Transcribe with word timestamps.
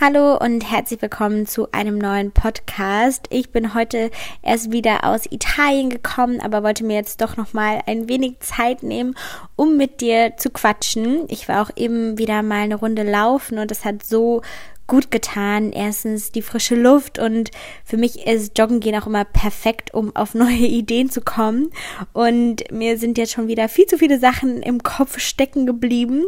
Hallo 0.00 0.36
und 0.36 0.60
herzlich 0.60 1.02
willkommen 1.02 1.44
zu 1.44 1.72
einem 1.72 1.98
neuen 1.98 2.30
Podcast. 2.30 3.26
Ich 3.30 3.50
bin 3.50 3.74
heute 3.74 4.12
erst 4.42 4.70
wieder 4.70 5.02
aus 5.02 5.26
Italien 5.28 5.90
gekommen, 5.90 6.40
aber 6.40 6.62
wollte 6.62 6.84
mir 6.84 6.94
jetzt 6.94 7.20
doch 7.20 7.36
noch 7.36 7.52
mal 7.52 7.80
ein 7.84 8.08
wenig 8.08 8.38
Zeit 8.38 8.84
nehmen, 8.84 9.16
um 9.56 9.76
mit 9.76 10.00
dir 10.00 10.34
zu 10.36 10.50
quatschen. 10.50 11.24
Ich 11.26 11.48
war 11.48 11.62
auch 11.62 11.70
eben 11.74 12.16
wieder 12.16 12.44
mal 12.44 12.60
eine 12.60 12.76
Runde 12.76 13.02
laufen 13.02 13.58
und 13.58 13.72
es 13.72 13.84
hat 13.84 14.04
so 14.04 14.42
gut 14.86 15.10
getan. 15.10 15.72
Erstens 15.72 16.30
die 16.30 16.42
frische 16.42 16.76
Luft 16.76 17.18
und 17.18 17.50
für 17.84 17.96
mich 17.96 18.24
ist 18.24 18.56
Joggen 18.56 18.78
gehen 18.78 18.94
auch 18.94 19.08
immer 19.08 19.24
perfekt, 19.24 19.94
um 19.94 20.14
auf 20.14 20.32
neue 20.34 20.66
Ideen 20.66 21.10
zu 21.10 21.22
kommen. 21.22 21.72
Und 22.12 22.70
mir 22.70 22.98
sind 22.98 23.18
jetzt 23.18 23.32
schon 23.32 23.48
wieder 23.48 23.68
viel 23.68 23.86
zu 23.86 23.98
viele 23.98 24.20
Sachen 24.20 24.62
im 24.62 24.80
Kopf 24.80 25.18
stecken 25.18 25.66
geblieben, 25.66 26.24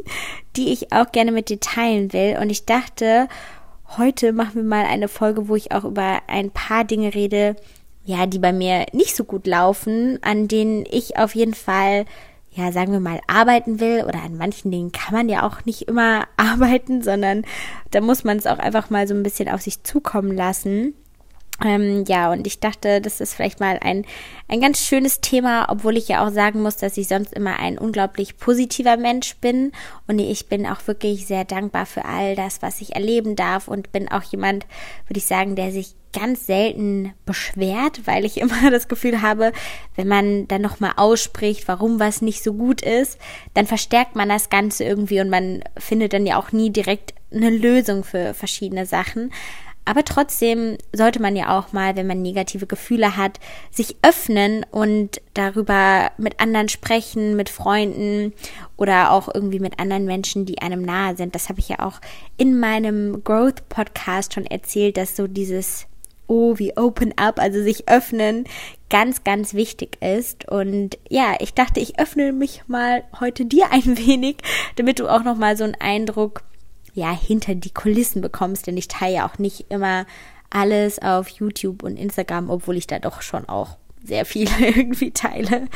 die 0.56 0.72
ich 0.72 0.92
auch 0.92 1.12
gerne 1.12 1.30
mit 1.30 1.50
dir 1.50 1.60
teilen 1.60 2.12
will. 2.12 2.36
Und 2.40 2.50
ich 2.50 2.66
dachte, 2.66 3.28
heute 3.96 4.32
machen 4.32 4.54
wir 4.56 4.62
mal 4.62 4.84
eine 4.84 5.08
Folge, 5.08 5.48
wo 5.48 5.56
ich 5.56 5.72
auch 5.72 5.84
über 5.84 6.20
ein 6.26 6.50
paar 6.50 6.84
Dinge 6.84 7.14
rede, 7.14 7.56
ja, 8.04 8.26
die 8.26 8.38
bei 8.38 8.52
mir 8.52 8.86
nicht 8.92 9.16
so 9.16 9.24
gut 9.24 9.46
laufen, 9.46 10.18
an 10.22 10.48
denen 10.48 10.84
ich 10.90 11.16
auf 11.16 11.34
jeden 11.34 11.54
Fall 11.54 12.04
ja, 12.52 12.72
sagen 12.72 12.92
wir 12.92 13.00
mal, 13.00 13.20
arbeiten 13.28 13.78
will 13.78 14.04
oder 14.04 14.22
an 14.22 14.36
manchen 14.36 14.70
Dingen 14.72 14.90
kann 14.90 15.14
man 15.14 15.28
ja 15.28 15.46
auch 15.46 15.64
nicht 15.64 15.82
immer 15.82 16.26
arbeiten, 16.36 17.02
sondern 17.02 17.44
da 17.90 18.00
muss 18.00 18.24
man 18.24 18.38
es 18.38 18.46
auch 18.46 18.58
einfach 18.58 18.90
mal 18.90 19.06
so 19.06 19.14
ein 19.14 19.22
bisschen 19.22 19.48
auf 19.48 19.60
sich 19.60 19.82
zukommen 19.84 20.32
lassen. 20.32 20.94
Ähm, 21.64 22.04
ja, 22.08 22.32
und 22.32 22.46
ich 22.46 22.60
dachte, 22.60 23.00
das 23.00 23.20
ist 23.20 23.34
vielleicht 23.34 23.60
mal 23.60 23.78
ein, 23.82 24.06
ein 24.48 24.60
ganz 24.60 24.80
schönes 24.84 25.20
Thema, 25.20 25.66
obwohl 25.68 25.96
ich 25.96 26.08
ja 26.08 26.26
auch 26.26 26.30
sagen 26.30 26.62
muss, 26.62 26.76
dass 26.76 26.96
ich 26.96 27.08
sonst 27.08 27.34
immer 27.34 27.58
ein 27.58 27.76
unglaublich 27.76 28.38
positiver 28.38 28.96
Mensch 28.96 29.36
bin. 29.36 29.72
Und 30.06 30.18
ich 30.18 30.48
bin 30.48 30.66
auch 30.66 30.86
wirklich 30.86 31.26
sehr 31.26 31.44
dankbar 31.44 31.84
für 31.84 32.04
all 32.04 32.34
das, 32.34 32.62
was 32.62 32.80
ich 32.80 32.94
erleben 32.94 33.36
darf 33.36 33.68
und 33.68 33.92
bin 33.92 34.10
auch 34.10 34.22
jemand, 34.22 34.66
würde 35.06 35.18
ich 35.18 35.26
sagen, 35.26 35.54
der 35.54 35.70
sich 35.70 35.94
ganz 36.12 36.46
selten 36.46 37.12
beschwert, 37.26 38.06
weil 38.06 38.24
ich 38.24 38.40
immer 38.40 38.70
das 38.70 38.88
Gefühl 38.88 39.20
habe, 39.20 39.52
wenn 39.96 40.08
man 40.08 40.48
dann 40.48 40.62
nochmal 40.62 40.92
ausspricht, 40.96 41.68
warum 41.68 42.00
was 42.00 42.22
nicht 42.22 42.42
so 42.42 42.54
gut 42.54 42.80
ist, 42.80 43.18
dann 43.54 43.66
verstärkt 43.66 44.16
man 44.16 44.28
das 44.28 44.48
Ganze 44.48 44.84
irgendwie 44.84 45.20
und 45.20 45.28
man 45.28 45.62
findet 45.76 46.14
dann 46.14 46.26
ja 46.26 46.38
auch 46.38 46.52
nie 46.52 46.70
direkt 46.70 47.14
eine 47.32 47.50
Lösung 47.50 48.02
für 48.02 48.34
verschiedene 48.34 48.86
Sachen. 48.86 49.30
Aber 49.90 50.04
trotzdem 50.04 50.78
sollte 50.92 51.20
man 51.20 51.34
ja 51.34 51.58
auch 51.58 51.72
mal, 51.72 51.96
wenn 51.96 52.06
man 52.06 52.22
negative 52.22 52.68
Gefühle 52.68 53.16
hat, 53.16 53.40
sich 53.72 53.96
öffnen 54.02 54.64
und 54.70 55.20
darüber 55.34 56.12
mit 56.16 56.38
anderen 56.38 56.68
sprechen, 56.68 57.34
mit 57.34 57.48
Freunden 57.48 58.32
oder 58.76 59.10
auch 59.10 59.28
irgendwie 59.34 59.58
mit 59.58 59.80
anderen 59.80 60.04
Menschen, 60.04 60.46
die 60.46 60.62
einem 60.62 60.82
nahe 60.82 61.16
sind. 61.16 61.34
Das 61.34 61.48
habe 61.48 61.58
ich 61.58 61.70
ja 61.70 61.80
auch 61.80 62.00
in 62.36 62.60
meinem 62.60 63.24
Growth 63.24 63.68
Podcast 63.68 64.32
schon 64.32 64.46
erzählt, 64.46 64.96
dass 64.96 65.16
so 65.16 65.26
dieses 65.26 65.86
Oh, 66.28 66.56
wie 66.58 66.76
Open 66.76 67.12
Up, 67.18 67.40
also 67.40 67.60
sich 67.60 67.88
öffnen, 67.88 68.44
ganz, 68.90 69.24
ganz 69.24 69.54
wichtig 69.54 70.00
ist. 70.00 70.48
Und 70.48 70.98
ja, 71.08 71.34
ich 71.40 71.54
dachte, 71.54 71.80
ich 71.80 71.98
öffne 71.98 72.32
mich 72.32 72.62
mal 72.68 73.02
heute 73.18 73.44
dir 73.44 73.72
ein 73.72 73.98
wenig, 73.98 74.36
damit 74.76 75.00
du 75.00 75.08
auch 75.08 75.24
noch 75.24 75.36
mal 75.36 75.56
so 75.56 75.64
einen 75.64 75.74
Eindruck 75.80 76.44
ja, 77.00 77.12
hinter 77.12 77.54
die 77.54 77.72
Kulissen 77.72 78.20
bekommst, 78.20 78.66
denn 78.66 78.76
ich 78.76 78.88
teile 78.88 79.16
ja 79.16 79.28
auch 79.28 79.38
nicht 79.38 79.66
immer 79.70 80.06
alles 80.50 81.00
auf 81.00 81.28
YouTube 81.28 81.82
und 81.82 81.96
Instagram, 81.96 82.50
obwohl 82.50 82.76
ich 82.76 82.86
da 82.86 82.98
doch 82.98 83.22
schon 83.22 83.48
auch 83.48 83.76
sehr 84.04 84.24
viel 84.24 84.48
irgendwie 84.60 85.10
teile. 85.10 85.68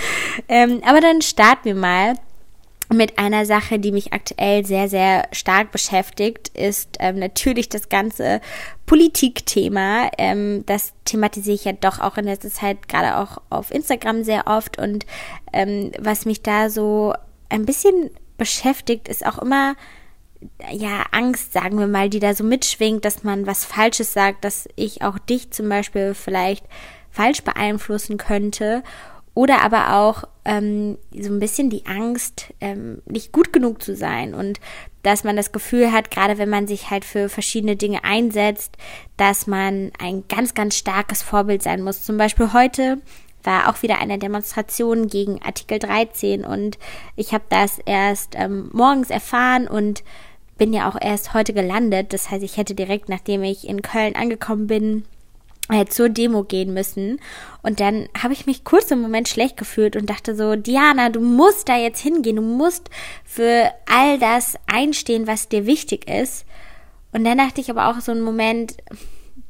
Ähm, 0.49 0.81
aber 0.85 1.01
dann 1.01 1.23
starten 1.23 1.65
wir 1.65 1.75
mal 1.75 2.15
mit 2.93 3.19
einer 3.19 3.47
Sache, 3.47 3.79
die 3.79 3.93
mich 3.93 4.13
aktuell 4.13 4.65
sehr, 4.67 4.89
sehr 4.89 5.27
stark 5.33 5.73
beschäftigt, 5.73 6.49
ist 6.49 6.97
ähm, 7.01 7.19
natürlich 7.19 7.69
das 7.69 7.89
ganze 7.89 8.41
Politikthema. 8.85 10.11
Ähm, 10.19 10.65
das 10.67 10.93
thematisiere 11.05 11.55
ich 11.55 11.65
ja 11.65 11.73
doch 11.73 12.01
auch 12.01 12.19
in 12.19 12.27
letzter 12.27 12.51
Zeit, 12.51 12.89
gerade 12.89 13.17
auch 13.17 13.41
auf 13.49 13.71
Instagram 13.71 14.23
sehr 14.23 14.47
oft. 14.47 14.79
Und 14.79 15.07
ähm, 15.53 15.93
was 15.99 16.27
mich 16.27 16.43
da 16.43 16.69
so 16.69 17.15
ein 17.49 17.65
bisschen 17.65 18.11
beschäftigt, 18.37 19.09
ist 19.09 19.25
auch 19.25 19.39
immer 19.39 19.77
ja, 20.71 21.05
Angst, 21.13 21.53
sagen 21.53 21.79
wir 21.79 21.87
mal, 21.87 22.09
die 22.09 22.21
da 22.21 22.35
so 22.35 22.45
mitschwingt, 22.45 23.05
dass 23.05 23.25
man 23.25 23.47
was 23.47 23.65
Falsches 23.65 24.13
sagt, 24.13 24.45
dass 24.45 24.69
ich 24.77 25.03
auch 25.03 25.19
dich 25.19 25.51
zum 25.51 25.69
Beispiel 25.69 26.15
vielleicht 26.15 26.65
falsch 27.11 27.43
beeinflussen 27.43 28.17
könnte. 28.17 28.83
Oder 29.35 29.63
aber 29.63 29.97
auch 29.97 30.25
ähm, 30.45 30.97
so 31.13 31.33
ein 31.33 31.41
bisschen 31.41 31.69
die 31.69 31.87
Angst, 31.87 32.55
ähm, 32.61 33.03
nicht 33.07 33.33
gut 33.33 33.53
genug 33.53 33.83
zu 33.83 33.97
sein 33.97 34.33
und 34.33 34.61
dass 35.03 35.25
man 35.25 35.37
das 35.37 35.51
Gefühl 35.51 35.91
hat, 35.91 36.13
gerade 36.13 36.39
wenn 36.39 36.49
man 36.49 36.69
sich 36.69 36.91
halt 36.91 37.05
für 37.05 37.29
verschiedene 37.29 37.75
Dinge 37.75 38.05
einsetzt, 38.05 38.77
dass 39.17 39.49
man 39.49 39.91
ein 39.99 40.25
ganz, 40.29 40.55
ganz 40.55 40.77
starkes 40.77 41.23
Vorbild 41.23 41.63
sein 41.65 41.83
muss. 41.83 42.03
Zum 42.03 42.17
Beispiel 42.17 42.53
heute 42.53 42.99
war 43.43 43.69
auch 43.69 43.83
wieder 43.83 43.99
eine 43.99 44.19
Demonstration 44.19 45.09
gegen 45.09 45.43
Artikel 45.43 45.79
13 45.79 46.45
und 46.45 46.79
ich 47.17 47.35
habe 47.35 47.45
das 47.49 47.79
erst 47.85 48.35
ähm, 48.37 48.71
morgens 48.73 49.11
erfahren 49.11 49.69
und 49.69 50.05
bin 50.57 50.73
ja 50.73 50.89
auch 50.89 50.97
erst 51.01 51.35
heute 51.35 51.53
gelandet. 51.53 52.13
Das 52.13 52.31
heißt, 52.31 52.43
ich 52.43 52.57
hätte 52.57 52.75
direkt, 52.75 53.09
nachdem 53.09 53.43
ich 53.43 53.69
in 53.69 53.83
Köln 53.83 54.15
angekommen 54.17 54.67
bin, 54.67 55.05
äh, 55.71 55.87
zur 55.87 56.09
Demo 56.09 56.45
gehen 56.45 56.75
müssen. 56.75 57.21
Und 57.63 57.81
dann 57.81 58.09
habe 58.21 58.35
ich 58.35 58.47
mich 58.47 58.65
kurz 58.65 58.91
im 58.91 59.01
Moment 59.01 59.29
schlecht 59.29 59.57
gefühlt 59.57 59.97
und 59.97 60.11
dachte 60.11 60.37
so, 60.37 60.57
Diana, 60.57 61.09
du 61.09 61.21
musst 61.21 61.69
da 61.69 61.77
jetzt 61.77 62.01
hingehen, 62.01 62.37
du 62.37 62.43
musst 62.43 62.91
für 63.25 63.71
all 63.87 64.19
das 64.19 64.57
einstehen, 64.67 65.27
was 65.27 65.49
dir 65.49 65.67
wichtig 65.67 66.09
ist. 66.09 66.45
Und 67.13 67.25
dann 67.25 67.39
dachte 67.39 67.61
ich 67.61 67.71
aber 67.71 67.89
auch 67.89 68.01
so 68.01 68.13
einen 68.13 68.21
Moment, 68.21 68.77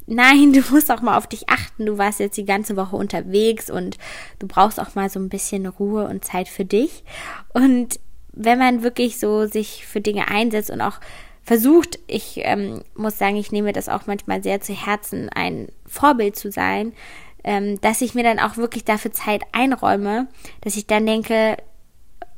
nein, 0.06 0.52
du 0.54 0.60
musst 0.70 0.90
auch 0.90 1.02
mal 1.02 1.16
auf 1.16 1.26
dich 1.26 1.48
achten. 1.48 1.86
Du 1.86 1.98
warst 1.98 2.20
jetzt 2.20 2.36
die 2.36 2.44
ganze 2.44 2.76
Woche 2.76 2.96
unterwegs 2.96 3.70
und 3.70 3.98
du 4.38 4.46
brauchst 4.46 4.78
auch 4.78 4.94
mal 4.94 5.10
so 5.10 5.18
ein 5.18 5.28
bisschen 5.28 5.66
Ruhe 5.66 6.06
und 6.06 6.24
Zeit 6.24 6.48
für 6.48 6.64
dich. 6.64 7.04
Und 7.52 7.98
wenn 8.34 8.58
man 8.58 8.82
wirklich 8.82 9.18
so 9.18 9.46
sich 9.46 9.86
für 9.86 10.00
Dinge 10.00 10.28
einsetzt 10.28 10.70
und 10.70 10.80
auch 10.80 11.00
versucht, 11.42 11.98
ich 12.06 12.40
ähm, 12.42 12.82
muss 12.94 13.18
sagen, 13.18 13.36
ich 13.36 13.52
nehme 13.52 13.72
das 13.72 13.88
auch 13.88 14.06
manchmal 14.06 14.42
sehr 14.42 14.60
zu 14.60 14.72
Herzen, 14.72 15.28
ein 15.28 15.68
Vorbild 15.86 16.36
zu 16.36 16.50
sein, 16.50 16.92
ähm, 17.44 17.80
dass 17.82 18.00
ich 18.00 18.14
mir 18.14 18.24
dann 18.24 18.38
auch 18.38 18.56
wirklich 18.56 18.84
dafür 18.84 19.12
Zeit 19.12 19.42
einräume, 19.52 20.26
dass 20.62 20.76
ich 20.76 20.86
dann 20.86 21.06
denke, 21.06 21.58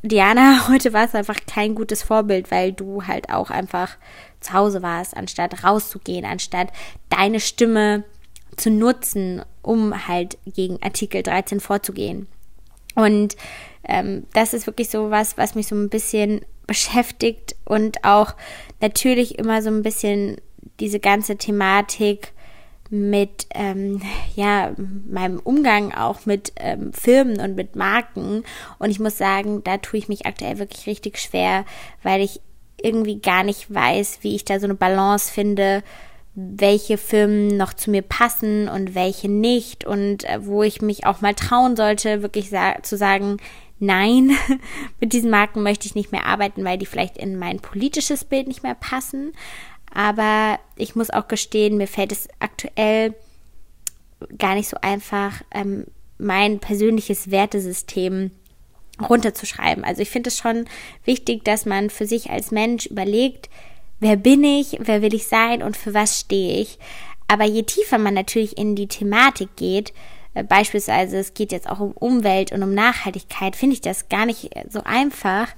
Diana, 0.03 0.69
heute 0.69 0.93
war 0.93 1.05
es 1.05 1.15
einfach 1.15 1.39
kein 1.47 1.75
gutes 1.75 2.03
Vorbild, 2.03 2.51
weil 2.51 2.73
du 2.73 3.07
halt 3.07 3.31
auch 3.31 3.51
einfach 3.51 3.97
zu 4.41 4.53
Hause 4.53 4.83
warst, 4.83 5.17
anstatt 5.17 5.65
rauszugehen, 5.65 6.25
anstatt 6.25 6.69
deine 7.09 7.41
Stimme 7.41 8.05
zu 8.57 8.71
nutzen, 8.71 9.43
um 9.63 10.09
halt 10.09 10.39
gegen 10.47 10.83
Artikel 10.83 11.23
13 11.23 11.61
vorzugehen. 11.61 12.27
Und 12.95 13.37
ähm, 13.89 14.27
das 14.33 14.55
ist 14.55 14.67
wirklich 14.67 14.91
so 14.91 15.11
was, 15.11 15.39
was 15.39 15.55
mich 15.55 15.67
so 15.67 15.75
ein 15.75 15.89
bisschen 15.89 16.41
beschäftigt 16.67 17.57
und 17.65 18.05
auch 18.05 18.35
natürlich 18.81 19.39
immer 19.39 19.63
so 19.63 19.71
ein 19.71 19.83
bisschen 19.83 20.37
diese 20.81 21.01
ganze 21.01 21.37
Thematik 21.37 22.33
mit 22.91 23.47
ähm, 23.55 24.01
ja 24.35 24.73
meinem 25.09 25.41
Umgang 25.41 25.93
auch 25.93 26.27
mit 26.27 26.53
ähm, 26.57 26.93
Firmen 26.93 27.41
und 27.41 27.57
mit 27.57 27.77
Marken. 27.77 28.45
Und 28.79 28.91
ich 28.91 29.01
muss 29.01 29.19
sagen, 29.19 29.63
da 29.65 29.79
tue 29.79 29.99
ich 29.99 30.09
mich 30.09 30.27
aktuell 30.27 30.59
wirklich 30.59 30.87
richtig 30.87 31.19
schwer, 31.19 31.65
weil 32.03 32.21
ich 32.21 32.41
irgendwie 32.81 33.21
gar 33.21 33.43
nicht 33.43 33.73
weiß, 33.73 34.19
wie 34.23 34.37
ich 34.37 34.45
da 34.45 34.61
so 34.61 34.67
eine 34.67 34.75
Balance 34.75 35.33
finde, 35.33 35.83
welche 36.35 36.99
Firmen 36.99 37.57
noch 37.57 37.73
zu 37.73 37.91
mir 37.91 38.03
passen 38.03 38.69
und 38.69 38.95
welche 38.95 39.29
nicht. 39.29 39.85
Und 39.85 40.25
äh, 40.25 40.45
wo 40.45 40.63
ich 40.63 40.83
mich 40.83 41.07
auch 41.07 41.21
mal 41.21 41.35
trauen 41.35 41.77
sollte, 41.77 42.23
wirklich 42.23 42.51
sa 42.51 42.83
zu 42.83 42.97
sagen, 42.97 43.39
nein, 43.79 44.37
mit 45.01 45.13
diesen 45.13 45.31
Marken 45.31 45.63
möchte 45.63 45.87
ich 45.87 45.95
nicht 45.95 46.13
mehr 46.13 46.27
arbeiten, 46.27 46.65
weil 46.65 46.79
die 46.79 46.87
vielleicht 46.87 47.17
in 47.17 47.39
mein 47.39 47.61
politisches 47.61 48.25
Bild 48.25 48.49
nicht 48.49 48.63
mehr 48.63 48.75
passen. 48.75 49.33
Aber 49.93 50.59
ich 50.77 50.95
muss 50.95 51.11
auch 51.11 51.29
gestehen, 51.29 51.77
mir 51.77 51.87
fällt 51.87 52.13
es 52.13 52.29
aktuell 52.39 53.15
gar 54.39 54.55
nicht 54.55 54.69
so 54.69 54.77
einfach, 54.81 55.43
ähm, 55.53 55.87
mein 56.19 56.59
persönliches 56.59 57.31
Wertesystem 57.31 58.31
runterzuschreiben. 59.01 59.85
Also 59.85 60.03
ich 60.03 60.11
finde 60.11 60.29
es 60.29 60.39
schon 60.39 60.67
wichtig, 61.05 61.45
dass 61.45 61.67
man 61.67 61.91
für 61.91 62.07
sich 62.07 62.31
als 62.31 62.51
Mensch 62.51 62.87
überlegt, 62.87 63.51
wer 64.01 64.17
bin 64.17 64.43
ich, 64.43 64.79
wer 64.81 65.03
will 65.03 65.15
ich 65.15 65.27
sein 65.27 65.63
und 65.63 65.77
für 65.77 65.95
was 65.95 66.19
stehe 66.21 66.61
ich. 66.61 66.79
Aber 67.29 67.45
je 67.45 67.63
tiefer 67.65 67.99
man 67.99 68.15
natürlich 68.15 68.57
in 68.57 68.77
die 68.77 68.87
Thematik 68.87 69.57
geht, 69.57 69.93
beispielsweise 70.43 71.19
es 71.19 71.35
geht 71.35 71.53
jetzt 71.53 71.69
auch 71.69 71.81
um 71.81 71.93
Umwelt 71.93 72.53
und 72.53 72.63
um 72.63 72.75
Nachhaltigkeit, 72.75 73.57
finde 73.57 73.75
ich 73.75 73.81
das 73.81 74.09
gar 74.09 74.27
nicht 74.27 74.51
so 74.69 74.83
einfach, 74.85 75.49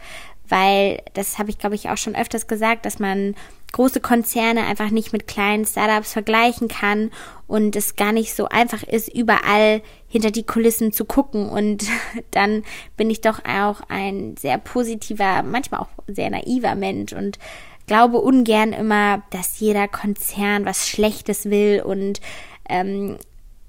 weil 0.49 1.03
das 1.15 1.39
habe 1.39 1.51
ich, 1.51 1.59
glaube 1.59 1.75
ich, 1.75 1.91
auch 1.91 1.97
schon 1.97 2.17
öfters 2.17 2.47
gesagt, 2.47 2.87
dass 2.87 2.99
man 2.99 3.35
große 3.73 4.01
Konzerne 4.01 4.65
einfach 4.67 4.91
nicht 4.91 5.13
mit 5.13 5.27
kleinen 5.27 5.67
Startups 5.67 6.13
vergleichen 6.13 6.69
kann 6.69 7.11
und 7.47 7.77
es 7.77 7.97
gar 7.97 8.13
nicht 8.13 8.35
so 8.35 8.49
einfach 8.49 8.83
ist, 8.83 9.13
überall 9.13 9.83
hinter 10.07 10.31
die 10.31 10.45
Kulissen 10.45 10.93
zu 10.93 11.05
gucken. 11.05 11.49
Und 11.51 11.85
dann 12.31 12.65
bin 12.97 13.11
ich 13.11 13.21
doch 13.21 13.41
auch 13.45 13.81
ein 13.89 14.37
sehr 14.39 14.59
positiver, 14.59 15.43
manchmal 15.43 15.81
auch 15.81 15.89
sehr 16.07 16.31
naiver 16.31 16.75
Mensch 16.75 17.13
und 17.13 17.39
glaube 17.87 18.19
ungern 18.19 18.73
immer, 18.73 19.23
dass 19.31 19.61
jeder 19.61 19.89
Konzern 19.89 20.65
was 20.65 20.89
Schlechtes 20.89 21.51
will 21.51 21.83
und 21.85 22.21
ähm, 22.69 23.17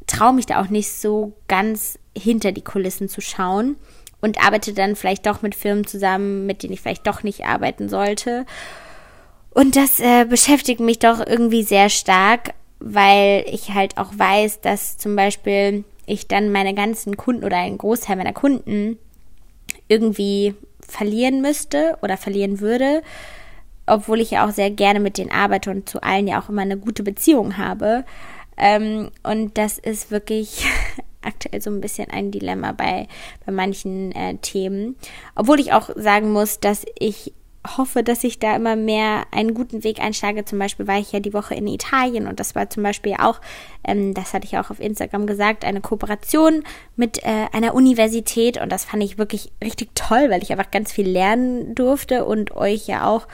traue 0.10 0.34
mich 0.34 0.46
da 0.46 0.62
auch 0.62 0.70
nicht 0.70 0.92
so 0.92 1.34
ganz 1.48 2.00
hinter 2.18 2.52
die 2.52 2.64
Kulissen 2.64 3.10
zu 3.10 3.22
schauen 3.22 3.78
und 4.22 4.44
arbeite 4.44 4.74
dann 4.74 4.96
vielleicht 4.96 5.26
doch 5.26 5.42
mit 5.42 5.56
Firmen 5.56 5.88
zusammen, 5.88 6.46
mit 6.46 6.64
denen 6.64 6.74
ich 6.74 6.82
vielleicht 6.82 7.08
doch 7.08 7.24
nicht 7.24 7.46
arbeiten 7.46 7.88
sollte. 7.90 8.46
Und 9.52 9.76
das 9.76 10.00
äh, 10.00 10.26
beschäftigt 10.26 10.80
mich 10.80 11.00
doch 11.00 11.26
irgendwie 11.26 11.64
sehr 11.64 11.90
stark, 11.90 12.54
weil 12.80 13.46
ich 13.48 13.74
halt 13.74 13.98
auch 13.98 14.12
weiß, 14.16 14.62
dass 14.62 14.98
zum 14.98 15.16
Beispiel 15.16 15.84
ich 16.06 16.28
dann 16.28 16.52
meine 16.52 16.74
ganzen 16.74 17.18
Kunden 17.18 17.44
oder 17.44 17.58
einen 17.58 17.78
Großteil 17.78 18.16
meiner 18.16 18.34
Kunden 18.34 18.98
irgendwie 19.88 20.56
verlieren 20.82 21.42
müsste 21.42 21.98
oder 22.02 22.18
verlieren 22.18 22.60
würde, 22.60 23.02
obwohl 23.86 24.20
ich 24.20 24.32
ja 24.32 24.48
auch 24.48 24.52
sehr 24.52 24.72
gerne 24.72 25.00
mit 25.00 25.18
denen 25.18 25.32
arbeite 25.32 25.72
und 25.72 25.90
zu 25.90 26.02
allen 26.02 26.28
ja 26.28 26.42
auch 26.42 26.50
immer 26.50 26.62
eine 26.62 26.78
gute 26.78 27.04
Beziehung 27.04 27.58
habe. 27.58 28.06
Ähm, 28.60 29.10
und 29.24 29.58
das 29.58 29.78
ist 29.78 30.12
wirklich 30.12 30.66
aktuell 31.22 31.62
so 31.62 31.70
ein 31.70 31.82
bisschen 31.82 32.10
ein 32.10 32.32
Dilemma 32.32 32.72
bei, 32.74 33.08
bei 33.46 33.52
manchen 33.52 34.12
äh, 34.12 34.36
Themen. 34.38 34.96
Obwohl 35.36 35.60
ich 35.60 35.74
auch 35.74 35.90
sagen 35.96 36.32
muss, 36.32 36.60
dass 36.60 36.86
ich 36.98 37.34
hoffe, 37.78 38.04
dass 38.04 38.24
ich 38.24 38.40
da 38.40 38.56
immer 38.56 38.76
mehr 38.76 39.26
einen 39.32 39.54
guten 39.54 39.84
Weg 39.84 40.00
einschlage. 40.00 40.46
Zum 40.46 40.60
Beispiel 40.60 40.88
war 40.88 40.98
ich 40.98 41.12
ja 41.12 41.20
die 41.20 41.34
Woche 41.34 41.56
in 41.56 41.68
Italien 41.68 42.28
und 42.28 42.40
das 42.40 42.56
war 42.56 42.70
zum 42.70 42.84
Beispiel 42.84 43.16
auch, 43.20 43.42
ähm, 43.84 44.14
das 44.14 44.34
hatte 44.34 44.46
ich 44.46 44.58
auch 44.58 44.70
auf 44.70 44.80
Instagram 44.80 45.28
gesagt, 45.28 45.66
eine 45.66 45.82
Kooperation 45.82 46.64
mit 46.96 47.24
äh, 47.24 47.48
einer 47.52 47.74
Universität 47.74 48.62
und 48.62 48.72
das 48.72 48.86
fand 48.86 49.04
ich 49.04 49.18
wirklich 49.18 49.52
richtig 49.64 49.90
toll, 49.94 50.30
weil 50.30 50.42
ich 50.42 50.52
einfach 50.52 50.72
ganz 50.72 50.92
viel 50.92 51.08
lernen 51.08 51.76
durfte 51.76 52.26
und 52.26 52.56
euch 52.56 52.88
ja 52.88 53.08
auch 53.08 53.28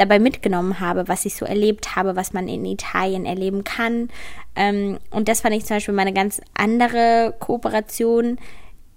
dabei 0.00 0.18
mitgenommen 0.18 0.80
habe, 0.80 1.08
was 1.08 1.26
ich 1.26 1.34
so 1.34 1.44
erlebt 1.44 1.94
habe, 1.94 2.16
was 2.16 2.32
man 2.32 2.48
in 2.48 2.64
Italien 2.64 3.26
erleben 3.26 3.64
kann. 3.64 4.08
Ähm, 4.56 4.98
und 5.10 5.28
das 5.28 5.42
fand 5.42 5.54
ich 5.54 5.64
zum 5.64 5.76
Beispiel 5.76 5.94
mal 5.94 6.02
eine 6.02 6.12
ganz 6.12 6.40
andere 6.54 7.34
Kooperation, 7.38 8.38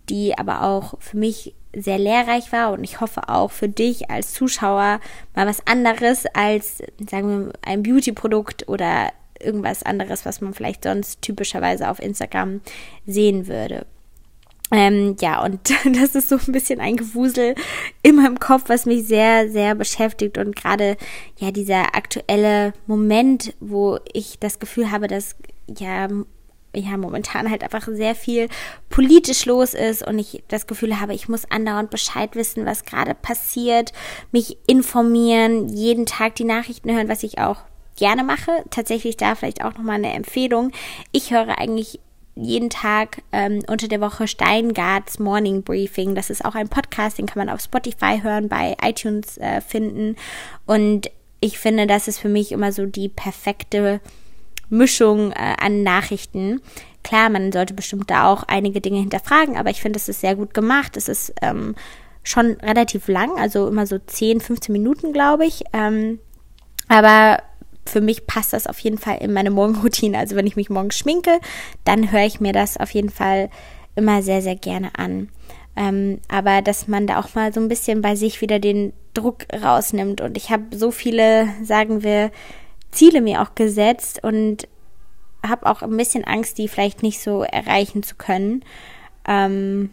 die 0.09 0.37
aber 0.37 0.63
auch 0.63 0.95
für 0.99 1.17
mich 1.17 1.53
sehr 1.75 1.97
lehrreich 1.97 2.51
war 2.51 2.71
und 2.71 2.83
ich 2.83 3.01
hoffe 3.01 3.29
auch 3.29 3.51
für 3.51 3.67
dich 3.67 4.09
als 4.11 4.33
Zuschauer 4.33 4.99
mal 5.35 5.47
was 5.47 5.65
anderes 5.65 6.25
als, 6.33 6.83
sagen 7.09 7.47
wir, 7.47 7.53
ein 7.63 7.83
Beauty-Produkt 7.83 8.67
oder 8.67 9.11
irgendwas 9.39 9.83
anderes, 9.83 10.25
was 10.25 10.39
man 10.39 10.53
vielleicht 10.53 10.83
sonst 10.83 11.21
typischerweise 11.21 11.89
auf 11.89 11.99
Instagram 11.99 12.61
sehen 13.05 13.47
würde. 13.47 13.85
Ähm, 14.73 15.15
ja, 15.21 15.43
und 15.43 15.69
das 15.85 16.15
ist 16.15 16.29
so 16.29 16.37
ein 16.37 16.51
bisschen 16.51 16.79
ein 16.79 16.97
Gewusel 16.97 17.53
in 18.01 18.15
meinem 18.15 18.39
Kopf, 18.39 18.63
was 18.67 18.87
mich 18.87 19.05
sehr, 19.05 19.49
sehr 19.49 19.75
beschäftigt 19.75 20.39
und 20.39 20.55
gerade 20.55 20.97
ja 21.37 21.51
dieser 21.51 21.95
aktuelle 21.95 22.73
Moment, 22.87 23.53
wo 23.59 23.99
ich 24.13 24.39
das 24.39 24.57
Gefühl 24.57 24.89
habe, 24.89 25.07
dass 25.07 25.35
ja 25.77 26.07
ja 26.75 26.97
momentan 26.97 27.51
halt 27.51 27.63
einfach 27.63 27.87
sehr 27.87 28.15
viel 28.15 28.49
politisch 28.89 29.45
los 29.45 29.75
ist 29.75 30.07
und 30.07 30.17
ich 30.17 30.43
das 30.47 30.65
Gefühl 30.65 30.99
habe, 30.99 31.13
ich 31.13 31.29
muss 31.29 31.45
andauernd 31.51 31.91
Bescheid 31.91 32.35
wissen, 32.35 32.65
was 32.65 32.83
gerade 32.83 33.13
passiert, 33.13 33.93
mich 34.31 34.57
informieren, 34.65 35.69
jeden 35.69 36.07
Tag 36.07 36.33
die 36.33 36.45
Nachrichten 36.45 36.91
hören, 36.91 37.09
was 37.09 37.21
ich 37.21 37.37
auch 37.37 37.61
gerne 37.95 38.23
mache. 38.23 38.63
Tatsächlich 38.71 39.17
da 39.17 39.35
vielleicht 39.35 39.63
auch 39.63 39.75
nochmal 39.75 39.97
eine 39.97 40.13
Empfehlung. 40.13 40.71
Ich 41.11 41.29
höre 41.29 41.59
eigentlich 41.59 41.99
jeden 42.35 42.69
Tag 42.69 43.21
ähm, 43.31 43.61
unter 43.67 43.87
der 43.87 44.01
Woche 44.01 44.27
Steingarts 44.27 45.19
Morning 45.19 45.63
Briefing. 45.63 46.15
Das 46.15 46.29
ist 46.29 46.43
auch 46.43 46.55
ein 46.55 46.69
Podcast, 46.69 47.17
den 47.17 47.27
kann 47.27 47.45
man 47.45 47.53
auf 47.53 47.61
Spotify 47.61 48.21
hören, 48.21 48.49
bei 48.49 48.75
iTunes 48.81 49.37
äh, 49.37 49.61
finden. 49.61 50.15
Und 50.65 51.11
ich 51.39 51.59
finde, 51.59 51.85
das 51.85 52.07
ist 52.07 52.19
für 52.19 52.29
mich 52.29 52.51
immer 52.51 52.71
so 52.71 52.85
die 52.85 53.09
perfekte 53.09 53.99
Mischung 54.69 55.31
äh, 55.31 55.55
an 55.59 55.83
Nachrichten. 55.83 56.61
Klar, 57.03 57.29
man 57.29 57.51
sollte 57.51 57.73
bestimmt 57.73 58.09
da 58.09 58.31
auch 58.31 58.43
einige 58.43 58.81
Dinge 58.81 58.99
hinterfragen, 58.99 59.57
aber 59.57 59.69
ich 59.69 59.81
finde, 59.81 59.97
es 59.97 60.09
ist 60.09 60.21
sehr 60.21 60.35
gut 60.35 60.53
gemacht. 60.53 60.97
Es 60.97 61.09
ist 61.09 61.33
ähm, 61.41 61.75
schon 62.23 62.53
relativ 62.61 63.07
lang, 63.07 63.37
also 63.37 63.67
immer 63.67 63.85
so 63.85 63.99
10, 63.99 64.39
15 64.39 64.71
Minuten, 64.73 65.13
glaube 65.13 65.45
ich. 65.45 65.63
Ähm, 65.73 66.19
aber 66.87 67.43
für 67.85 68.01
mich 68.01 68.25
passt 68.27 68.53
das 68.53 68.67
auf 68.67 68.79
jeden 68.79 68.97
Fall 68.97 69.17
in 69.17 69.33
meine 69.33 69.51
Morgenroutine. 69.51 70.17
Also 70.17 70.35
wenn 70.35 70.47
ich 70.47 70.55
mich 70.55 70.69
morgens 70.69 70.97
schminke, 70.97 71.39
dann 71.83 72.11
höre 72.11 72.25
ich 72.25 72.39
mir 72.39 72.53
das 72.53 72.77
auf 72.77 72.91
jeden 72.91 73.09
Fall 73.09 73.49
immer 73.95 74.21
sehr, 74.21 74.41
sehr 74.41 74.55
gerne 74.55 74.91
an. 74.97 75.29
Ähm, 75.75 76.19
aber 76.27 76.61
dass 76.61 76.87
man 76.87 77.07
da 77.07 77.19
auch 77.19 77.33
mal 77.35 77.53
so 77.53 77.59
ein 77.59 77.67
bisschen 77.67 78.01
bei 78.01 78.15
sich 78.15 78.41
wieder 78.41 78.59
den 78.59 78.93
Druck 79.13 79.45
rausnimmt. 79.53 80.21
Und 80.21 80.37
ich 80.37 80.51
habe 80.51 80.63
so 80.75 80.91
viele, 80.91 81.47
sagen 81.63 82.03
wir, 82.03 82.31
Ziele 82.91 83.21
mir 83.21 83.41
auch 83.41 83.55
gesetzt 83.55 84.23
und 84.23 84.67
habe 85.45 85.65
auch 85.65 85.81
ein 85.81 85.97
bisschen 85.97 86.23
Angst, 86.23 86.57
die 86.57 86.67
vielleicht 86.67 87.03
nicht 87.03 87.19
so 87.21 87.43
erreichen 87.43 88.03
zu 88.03 88.15
können. 88.15 88.63
Ähm, 89.27 89.89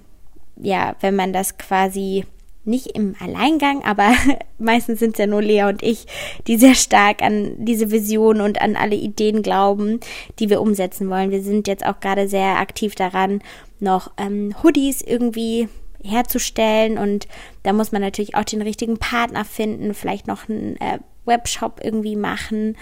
ja, 0.57 0.95
wenn 1.01 1.17
man 1.17 1.33
das 1.33 1.57
quasi 1.57 2.27
nicht 2.71 2.87
im 2.97 3.15
Alleingang, 3.21 3.85
aber 3.85 4.15
meistens 4.59 5.01
sind 5.01 5.15
es 5.15 5.19
ja 5.19 5.27
nur 5.27 5.43
Lea 5.43 5.65
und 5.65 5.83
ich, 5.83 6.07
die 6.47 6.57
sehr 6.57 6.75
stark 6.75 7.23
an 7.23 7.53
diese 7.59 7.91
Vision 7.91 8.41
und 8.41 8.63
an 8.63 8.77
alle 8.77 8.97
Ideen 8.97 9.43
glauben, 9.43 10.01
die 10.39 10.49
wir 10.49 10.61
umsetzen 10.61 11.11
wollen. 11.11 11.31
Wir 11.31 11.43
sind 11.43 11.69
jetzt 11.69 11.85
auch 11.85 12.01
gerade 12.01 12.29
sehr 12.29 12.59
aktiv 12.59 12.95
daran, 12.95 13.43
noch 13.81 14.13
ähm, 14.17 14.55
Hoodies 14.63 15.03
irgendwie 15.03 15.69
herzustellen 16.03 16.97
und 16.97 17.29
da 17.63 17.73
muss 17.73 17.93
man 17.93 18.01
natürlich 18.01 18.35
auch 18.35 18.45
den 18.45 18.63
richtigen 18.63 18.99
Partner 18.99 19.45
finden, 19.45 19.93
vielleicht 19.93 20.27
noch 20.27 20.49
einen 20.49 20.77
äh, 20.77 20.99
Webshop 21.27 21.81
irgendwie 21.83 22.17
machen 22.17 22.77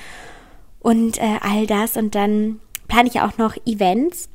und 0.80 1.18
äh, 1.18 1.38
all 1.40 1.66
das 1.66 1.96
und 1.96 2.14
dann 2.14 2.60
plane 2.86 3.08
ich 3.08 3.20
auch 3.20 3.36
noch 3.36 3.56
Events 3.66 4.28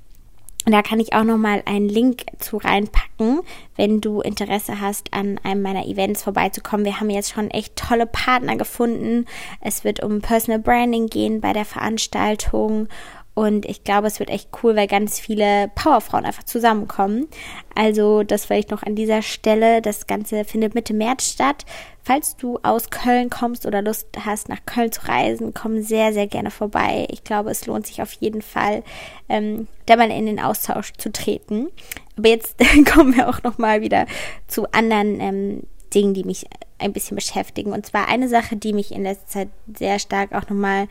und 0.65 0.71
da 0.71 0.81
kann 0.81 0.99
ich 0.99 1.13
auch 1.13 1.23
noch 1.23 1.37
mal 1.37 1.61
einen 1.65 1.89
Link 1.89 2.23
zu 2.39 2.57
reinpacken, 2.57 3.41
wenn 3.75 3.99
du 3.99 4.21
Interesse 4.21 4.79
hast, 4.79 5.13
an 5.13 5.39
einem 5.43 5.61
meiner 5.61 5.85
Events 5.87 6.23
vorbeizukommen. 6.23 6.85
Wir 6.85 6.99
haben 6.99 7.09
jetzt 7.09 7.31
schon 7.31 7.51
echt 7.51 7.75
tolle 7.75 8.05
Partner 8.05 8.55
gefunden. 8.55 9.25
Es 9.59 9.83
wird 9.83 10.01
um 10.01 10.21
Personal 10.21 10.59
Branding 10.59 11.07
gehen 11.07 11.41
bei 11.41 11.51
der 11.51 11.65
Veranstaltung 11.65 12.87
und 13.35 13.65
ich 13.65 13.83
glaube, 13.83 14.07
es 14.07 14.19
wird 14.19 14.29
echt 14.29 14.49
cool, 14.61 14.75
weil 14.75 14.87
ganz 14.87 15.19
viele 15.19 15.71
Powerfrauen 15.73 16.25
einfach 16.25 16.43
zusammenkommen. 16.43 17.27
Also 17.73 18.21
das 18.21 18.45
vielleicht 18.45 18.69
noch 18.69 18.83
an 18.83 18.95
dieser 18.95 19.23
Stelle. 19.23 19.81
Das 19.81 20.05
Ganze 20.05 20.45
findet 20.45 20.75
Mitte 20.75 20.93
März 20.93 21.31
statt. 21.31 21.65
Falls 22.03 22.35
du 22.37 22.59
aus 22.61 22.91
Köln 22.91 23.31
kommst 23.31 23.65
oder 23.65 23.81
Lust 23.81 24.07
hast, 24.23 24.49
nach 24.49 24.65
Köln 24.65 24.91
zu 24.91 25.07
reisen, 25.07 25.53
komm 25.53 25.81
sehr, 25.81 26.13
sehr 26.13 26.27
gerne 26.27 26.51
vorbei. 26.51 27.07
Ich 27.09 27.23
glaube, 27.23 27.49
es 27.49 27.65
lohnt 27.65 27.87
sich 27.87 28.01
auf 28.03 28.13
jeden 28.13 28.43
Fall, 28.43 28.83
ähm, 29.29 29.67
da 29.87 29.95
mal 29.95 30.11
in 30.11 30.27
den 30.27 30.39
Austausch 30.39 30.93
zu 30.97 31.11
treten. 31.11 31.69
Aber 32.17 32.29
jetzt 32.29 32.57
kommen 32.93 33.15
wir 33.15 33.29
auch 33.29 33.41
noch 33.41 33.57
mal 33.57 33.81
wieder 33.81 34.05
zu 34.47 34.71
anderen 34.73 35.19
ähm, 35.19 35.63
Dingen, 35.93 36.13
die 36.13 36.23
mich 36.23 36.45
ein 36.77 36.93
bisschen 36.93 37.15
beschäftigen. 37.15 37.71
Und 37.71 37.85
zwar 37.85 38.09
eine 38.09 38.27
Sache, 38.27 38.57
die 38.57 38.73
mich 38.73 38.91
in 38.91 39.03
letzter 39.03 39.27
Zeit 39.27 39.49
sehr 39.75 39.97
stark 39.97 40.33
auch 40.33 40.49
noch 40.49 40.57
mal 40.57 40.87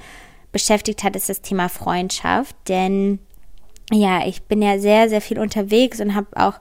beschäftigt 0.53 1.03
hat, 1.03 1.17
ist 1.17 1.29
das 1.29 1.43
Thema 1.43 1.69
Freundschaft. 1.69 2.55
Denn 2.69 3.19
ja, 3.91 4.27
ich 4.27 4.43
bin 4.43 4.63
ja 4.63 4.79
sehr, 4.79 5.09
sehr 5.09 5.21
viel 5.21 5.39
unterwegs 5.39 6.01
und 6.01 6.15
habe 6.15 6.29
auch 6.37 6.61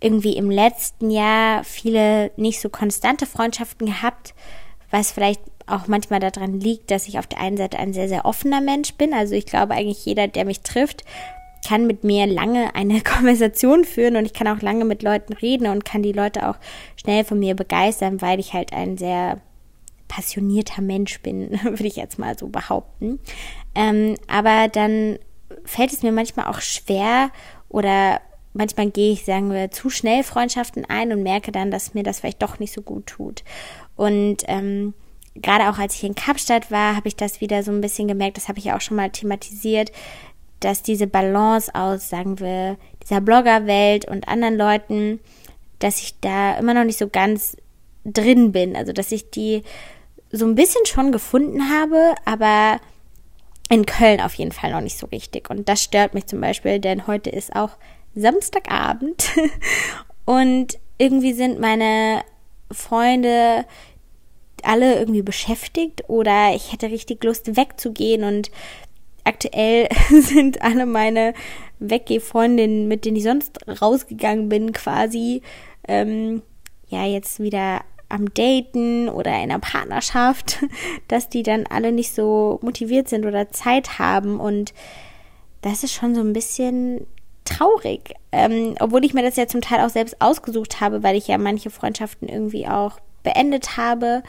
irgendwie 0.00 0.36
im 0.36 0.50
letzten 0.50 1.10
Jahr 1.10 1.64
viele 1.64 2.30
nicht 2.36 2.60
so 2.60 2.68
konstante 2.68 3.26
Freundschaften 3.26 3.86
gehabt, 3.86 4.34
was 4.90 5.12
vielleicht 5.12 5.40
auch 5.66 5.86
manchmal 5.86 6.20
daran 6.20 6.58
liegt, 6.58 6.90
dass 6.90 7.06
ich 7.06 7.18
auf 7.18 7.26
der 7.26 7.40
einen 7.40 7.56
Seite 7.56 7.78
ein 7.78 7.92
sehr, 7.92 8.08
sehr 8.08 8.24
offener 8.24 8.60
Mensch 8.60 8.94
bin. 8.94 9.14
Also 9.14 9.34
ich 9.34 9.46
glaube 9.46 9.74
eigentlich 9.74 10.04
jeder, 10.04 10.26
der 10.26 10.44
mich 10.44 10.62
trifft, 10.62 11.04
kann 11.66 11.86
mit 11.86 12.04
mir 12.04 12.26
lange 12.26 12.74
eine 12.74 13.00
Konversation 13.02 13.84
führen 13.84 14.16
und 14.16 14.24
ich 14.24 14.32
kann 14.32 14.48
auch 14.48 14.62
lange 14.62 14.84
mit 14.84 15.02
Leuten 15.02 15.34
reden 15.34 15.66
und 15.66 15.84
kann 15.84 16.02
die 16.02 16.12
Leute 16.12 16.48
auch 16.48 16.56
schnell 16.96 17.24
von 17.24 17.38
mir 17.38 17.54
begeistern, 17.54 18.20
weil 18.20 18.40
ich 18.40 18.52
halt 18.54 18.72
ein 18.72 18.96
sehr 18.96 19.40
passionierter 20.10 20.82
Mensch 20.82 21.20
bin, 21.20 21.52
würde 21.62 21.86
ich 21.86 21.96
jetzt 21.96 22.18
mal 22.18 22.36
so 22.36 22.48
behaupten. 22.48 23.20
Ähm, 23.74 24.16
aber 24.26 24.68
dann 24.68 25.18
fällt 25.64 25.92
es 25.92 26.02
mir 26.02 26.12
manchmal 26.12 26.46
auch 26.46 26.60
schwer 26.60 27.30
oder 27.68 28.20
manchmal 28.52 28.90
gehe 28.90 29.12
ich, 29.12 29.24
sagen 29.24 29.52
wir, 29.52 29.70
zu 29.70 29.88
schnell 29.88 30.24
Freundschaften 30.24 30.84
ein 30.84 31.12
und 31.12 31.22
merke 31.22 31.52
dann, 31.52 31.70
dass 31.70 31.94
mir 31.94 32.02
das 32.02 32.20
vielleicht 32.20 32.42
doch 32.42 32.58
nicht 32.58 32.72
so 32.72 32.82
gut 32.82 33.06
tut. 33.06 33.44
Und 33.94 34.38
ähm, 34.48 34.94
gerade 35.36 35.70
auch 35.70 35.78
als 35.78 35.94
ich 35.94 36.04
in 36.04 36.16
Kapstadt 36.16 36.72
war, 36.72 36.96
habe 36.96 37.06
ich 37.06 37.14
das 37.14 37.40
wieder 37.40 37.62
so 37.62 37.70
ein 37.70 37.80
bisschen 37.80 38.08
gemerkt, 38.08 38.36
das 38.36 38.48
habe 38.48 38.58
ich 38.58 38.64
ja 38.64 38.76
auch 38.76 38.80
schon 38.80 38.96
mal 38.96 39.10
thematisiert, 39.10 39.92
dass 40.58 40.82
diese 40.82 41.06
Balance 41.06 41.72
aus, 41.72 42.10
sagen 42.10 42.40
wir, 42.40 42.76
dieser 43.02 43.20
Bloggerwelt 43.20 44.06
und 44.06 44.26
anderen 44.26 44.56
Leuten, 44.56 45.20
dass 45.78 46.02
ich 46.02 46.18
da 46.20 46.58
immer 46.58 46.74
noch 46.74 46.84
nicht 46.84 46.98
so 46.98 47.08
ganz 47.08 47.56
drin 48.04 48.50
bin. 48.52 48.76
Also, 48.76 48.92
dass 48.92 49.12
ich 49.12 49.30
die 49.30 49.62
so 50.32 50.46
ein 50.46 50.54
bisschen 50.54 50.86
schon 50.86 51.12
gefunden 51.12 51.70
habe, 51.70 52.14
aber 52.24 52.80
in 53.68 53.86
Köln 53.86 54.20
auf 54.20 54.34
jeden 54.34 54.52
Fall 54.52 54.72
noch 54.72 54.80
nicht 54.80 54.98
so 54.98 55.06
richtig. 55.06 55.50
Und 55.50 55.68
das 55.68 55.82
stört 55.82 56.14
mich 56.14 56.26
zum 56.26 56.40
Beispiel, 56.40 56.78
denn 56.78 57.06
heute 57.06 57.30
ist 57.30 57.54
auch 57.54 57.70
Samstagabend 58.14 59.30
und 60.24 60.78
irgendwie 60.98 61.32
sind 61.32 61.60
meine 61.60 62.22
Freunde 62.70 63.64
alle 64.62 64.98
irgendwie 64.98 65.22
beschäftigt 65.22 66.04
oder 66.08 66.54
ich 66.54 66.72
hätte 66.72 66.90
richtig 66.90 67.24
Lust 67.24 67.56
wegzugehen 67.56 68.24
und 68.24 68.50
aktuell 69.24 69.88
sind 70.10 70.62
alle 70.62 70.86
meine 70.86 71.34
Weggeh-Freundinnen, 71.78 72.88
mit 72.88 73.04
denen 73.04 73.16
ich 73.16 73.22
sonst 73.22 73.58
rausgegangen 73.80 74.48
bin, 74.48 74.72
quasi 74.72 75.42
ähm, 75.88 76.42
ja 76.88 77.06
jetzt 77.06 77.40
wieder 77.40 77.82
am 78.10 78.32
Daten 78.34 79.08
oder 79.08 79.30
in 79.30 79.50
einer 79.50 79.58
Partnerschaft, 79.58 80.58
dass 81.08 81.28
die 81.28 81.42
dann 81.42 81.66
alle 81.66 81.92
nicht 81.92 82.14
so 82.14 82.58
motiviert 82.62 83.08
sind 83.08 83.24
oder 83.24 83.50
Zeit 83.50 83.98
haben 83.98 84.38
und 84.38 84.74
das 85.62 85.84
ist 85.84 85.92
schon 85.92 86.14
so 86.14 86.20
ein 86.20 86.32
bisschen 86.32 87.06
traurig, 87.44 88.14
ähm, 88.32 88.74
obwohl 88.80 89.04
ich 89.04 89.14
mir 89.14 89.22
das 89.22 89.36
ja 89.36 89.46
zum 89.46 89.60
Teil 89.60 89.84
auch 89.84 89.90
selbst 89.90 90.20
ausgesucht 90.20 90.80
habe, 90.80 91.02
weil 91.02 91.16
ich 91.16 91.26
ja 91.28 91.38
manche 91.38 91.70
Freundschaften 91.70 92.28
irgendwie 92.28 92.66
auch 92.66 92.98
beendet 93.22 93.76
habe, 93.76 94.22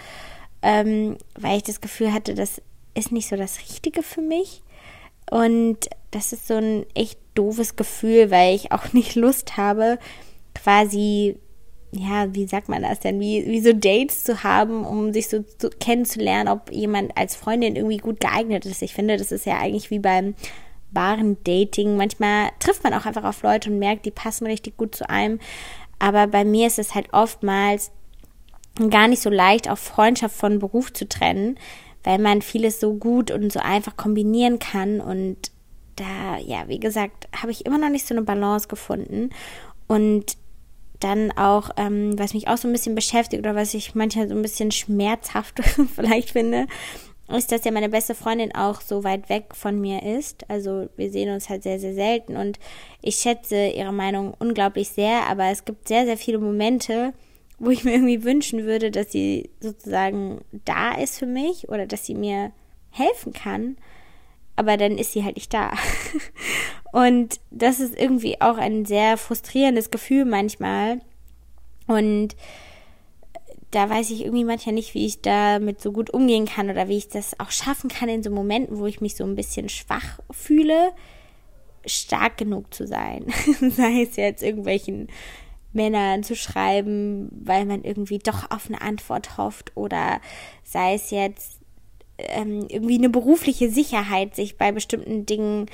ähm, 0.61 1.17
weil 1.35 1.57
ich 1.57 1.63
das 1.63 1.81
Gefühl 1.81 2.13
hatte, 2.13 2.33
das 2.33 2.61
ist 2.93 3.11
nicht 3.11 3.27
so 3.27 3.35
das 3.35 3.59
Richtige 3.59 4.03
für 4.03 4.21
mich. 4.21 4.63
Und 5.29 5.89
das 6.11 6.33
ist 6.33 6.47
so 6.47 6.55
ein 6.55 6.85
echt 6.93 7.19
doofes 7.35 7.75
Gefühl, 7.75 8.31
weil 8.31 8.55
ich 8.55 8.71
auch 8.71 8.93
nicht 8.93 9.15
Lust 9.15 9.57
habe, 9.57 9.97
quasi, 10.53 11.37
ja, 11.91 12.33
wie 12.33 12.47
sagt 12.47 12.69
man 12.69 12.83
das 12.83 12.99
denn, 13.01 13.19
wie, 13.19 13.45
wie 13.47 13.59
so 13.59 13.73
Dates 13.73 14.23
zu 14.23 14.43
haben, 14.43 14.85
um 14.85 15.11
sich 15.11 15.27
so 15.27 15.43
zu, 15.57 15.69
kennenzulernen, 15.69 16.47
ob 16.47 16.71
jemand 16.71 17.17
als 17.17 17.35
Freundin 17.35 17.75
irgendwie 17.75 17.97
gut 17.97 18.21
geeignet 18.21 18.65
ist. 18.65 18.81
Ich 18.81 18.93
finde, 18.93 19.17
das 19.17 19.31
ist 19.31 19.45
ja 19.45 19.59
eigentlich 19.59 19.91
wie 19.91 19.99
beim 19.99 20.35
wahren 20.91 21.37
Dating. 21.43 21.97
Manchmal 21.97 22.49
trifft 22.59 22.83
man 22.83 22.93
auch 22.93 23.05
einfach 23.05 23.25
auf 23.25 23.43
Leute 23.43 23.69
und 23.69 23.79
merkt, 23.79 24.05
die 24.05 24.11
passen 24.11 24.47
richtig 24.47 24.77
gut 24.77 24.95
zu 24.95 25.09
einem. 25.09 25.39
Aber 25.99 26.27
bei 26.27 26.45
mir 26.45 26.67
ist 26.67 26.79
es 26.79 26.95
halt 26.95 27.13
oftmals 27.13 27.91
gar 28.89 29.09
nicht 29.09 29.21
so 29.21 29.29
leicht, 29.29 29.69
auch 29.69 29.77
Freundschaft 29.77 30.35
von 30.35 30.59
Beruf 30.59 30.93
zu 30.93 31.07
trennen, 31.07 31.59
weil 32.03 32.19
man 32.19 32.41
vieles 32.41 32.79
so 32.79 32.93
gut 32.93 33.31
und 33.31 33.51
so 33.51 33.59
einfach 33.59 33.97
kombinieren 33.97 34.59
kann. 34.59 35.01
Und 35.01 35.51
da, 35.97 36.37
ja, 36.37 36.69
wie 36.69 36.79
gesagt, 36.79 37.27
habe 37.35 37.51
ich 37.51 37.65
immer 37.65 37.77
noch 37.77 37.89
nicht 37.89 38.07
so 38.07 38.13
eine 38.13 38.23
Balance 38.23 38.69
gefunden. 38.69 39.31
Und 39.87 40.37
dann 41.03 41.31
auch, 41.31 41.71
ähm, 41.77 42.17
was 42.17 42.33
mich 42.33 42.47
auch 42.47 42.57
so 42.57 42.67
ein 42.67 42.71
bisschen 42.71 42.95
beschäftigt 42.95 43.41
oder 43.41 43.55
was 43.55 43.73
ich 43.73 43.95
manchmal 43.95 44.27
so 44.27 44.35
ein 44.35 44.41
bisschen 44.41 44.71
schmerzhaft 44.71 45.61
vielleicht 45.95 46.31
finde, 46.31 46.67
ist, 47.37 47.51
dass 47.51 47.63
ja 47.63 47.71
meine 47.71 47.89
beste 47.89 48.15
Freundin 48.15 48.53
auch 48.53 48.81
so 48.81 49.03
weit 49.03 49.29
weg 49.29 49.55
von 49.55 49.79
mir 49.79 50.03
ist. 50.03 50.49
Also 50.49 50.89
wir 50.97 51.11
sehen 51.11 51.33
uns 51.33 51.49
halt 51.49 51.63
sehr, 51.63 51.79
sehr 51.79 51.93
selten 51.93 52.35
und 52.35 52.59
ich 53.01 53.15
schätze 53.15 53.67
ihre 53.67 53.93
Meinung 53.93 54.33
unglaublich 54.39 54.89
sehr, 54.89 55.27
aber 55.27 55.45
es 55.45 55.65
gibt 55.65 55.87
sehr, 55.87 56.05
sehr 56.05 56.17
viele 56.17 56.39
Momente, 56.39 57.13
wo 57.59 57.69
ich 57.69 57.83
mir 57.83 57.93
irgendwie 57.93 58.23
wünschen 58.23 58.65
würde, 58.65 58.91
dass 58.91 59.11
sie 59.11 59.49
sozusagen 59.59 60.41
da 60.65 60.93
ist 60.93 61.19
für 61.19 61.27
mich 61.27 61.69
oder 61.69 61.85
dass 61.85 62.05
sie 62.05 62.15
mir 62.15 62.51
helfen 62.89 63.33
kann. 63.33 63.77
Aber 64.55 64.77
dann 64.77 64.97
ist 64.97 65.13
sie 65.13 65.23
halt 65.23 65.35
nicht 65.35 65.53
da. 65.53 65.71
und 66.91 67.39
das 67.51 67.79
ist 67.79 67.97
irgendwie 67.97 68.41
auch 68.41 68.57
ein 68.57 68.85
sehr 68.85 69.17
frustrierendes 69.17 69.91
Gefühl 69.91 70.25
manchmal. 70.25 70.99
Und 71.87 72.35
da 73.71 73.89
weiß 73.89 74.11
ich 74.11 74.21
irgendwie 74.25 74.43
manchmal 74.43 74.75
nicht, 74.75 74.93
wie 74.93 75.05
ich 75.05 75.21
damit 75.21 75.81
so 75.81 75.93
gut 75.93 76.09
umgehen 76.09 76.45
kann 76.45 76.69
oder 76.69 76.89
wie 76.89 76.97
ich 76.97 77.07
das 77.07 77.39
auch 77.39 77.51
schaffen 77.51 77.89
kann 77.89 78.09
in 78.09 78.23
so 78.23 78.29
Momenten, 78.29 78.77
wo 78.77 78.85
ich 78.85 78.99
mich 78.99 79.15
so 79.15 79.23
ein 79.23 79.35
bisschen 79.35 79.69
schwach 79.69 80.19
fühle, 80.29 80.91
stark 81.85 82.37
genug 82.37 82.73
zu 82.73 82.85
sein. 82.85 83.25
Sei 83.61 84.01
es 84.01 84.17
jetzt 84.17 84.43
irgendwelchen 84.43 85.07
Männern 85.73 86.23
zu 86.23 86.35
schreiben, 86.35 87.29
weil 87.31 87.65
man 87.65 87.83
irgendwie 87.83 88.19
doch 88.19 88.51
auf 88.51 88.67
eine 88.67 88.81
Antwort 88.81 89.37
hofft 89.37 89.71
oder 89.77 90.19
sei 90.63 90.95
es 90.95 91.11
jetzt 91.11 91.61
ähm, 92.17 92.65
irgendwie 92.67 92.97
eine 92.97 93.09
berufliche 93.09 93.69
Sicherheit, 93.69 94.35
sich 94.35 94.57
bei 94.57 94.73
bestimmten 94.73 95.25
Dingen 95.25 95.67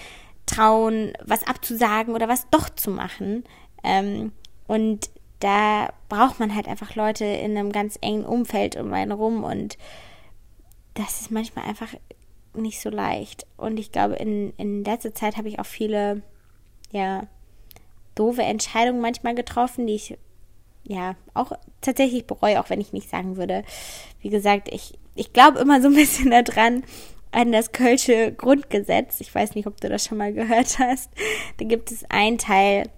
trauen, 0.47 1.13
was 1.23 1.45
abzusagen 1.45 2.15
oder 2.15 2.27
was 2.27 2.49
doch 2.49 2.69
zu 2.69 2.89
machen. 2.89 3.43
Ähm, 3.83 4.31
und 4.67 5.11
da 5.39 5.89
braucht 6.09 6.39
man 6.39 6.55
halt 6.55 6.67
einfach 6.67 6.95
Leute 6.95 7.25
in 7.25 7.55
einem 7.55 7.71
ganz 7.71 7.99
engen 8.01 8.25
Umfeld 8.25 8.75
um 8.75 8.91
einen 8.93 9.11
rum 9.11 9.43
und 9.43 9.77
das 10.95 11.21
ist 11.21 11.29
manchmal 11.29 11.65
einfach 11.65 11.93
nicht 12.55 12.81
so 12.81 12.89
leicht. 12.89 13.45
Und 13.55 13.77
ich 13.77 13.91
glaube, 13.91 14.15
in, 14.15 14.51
in 14.57 14.83
letzter 14.83 15.13
Zeit 15.13 15.37
habe 15.37 15.47
ich 15.47 15.59
auch 15.59 15.65
viele, 15.65 16.23
ja, 16.91 17.27
doofe 18.15 18.41
Entscheidungen 18.41 18.99
manchmal 18.99 19.35
getroffen, 19.35 19.85
die 19.85 19.93
ich 19.93 20.17
ja 20.83 21.15
auch 21.35 21.51
tatsächlich 21.81 22.25
bereue, 22.25 22.59
auch 22.59 22.71
wenn 22.71 22.81
ich 22.81 22.93
nicht 22.93 23.09
sagen 23.09 23.37
würde. 23.37 23.63
Wie 24.21 24.29
gesagt, 24.29 24.69
ich, 24.73 24.97
ich 25.13 25.33
glaube 25.33 25.59
immer 25.59 25.81
so 25.81 25.87
ein 25.87 25.93
bisschen 25.93 26.31
daran, 26.45 26.83
an 27.31 27.51
das 27.51 27.71
Kölsche 27.71 28.31
Grundgesetz. 28.31 29.21
Ich 29.21 29.33
weiß 29.33 29.55
nicht, 29.55 29.67
ob 29.67 29.79
du 29.81 29.89
das 29.89 30.05
schon 30.05 30.17
mal 30.17 30.33
gehört 30.33 30.79
hast. 30.79 31.11
Da 31.57 31.65
gibt 31.65 31.91
es 31.91 32.05
einen 32.09 32.37
Teil, 32.37 32.89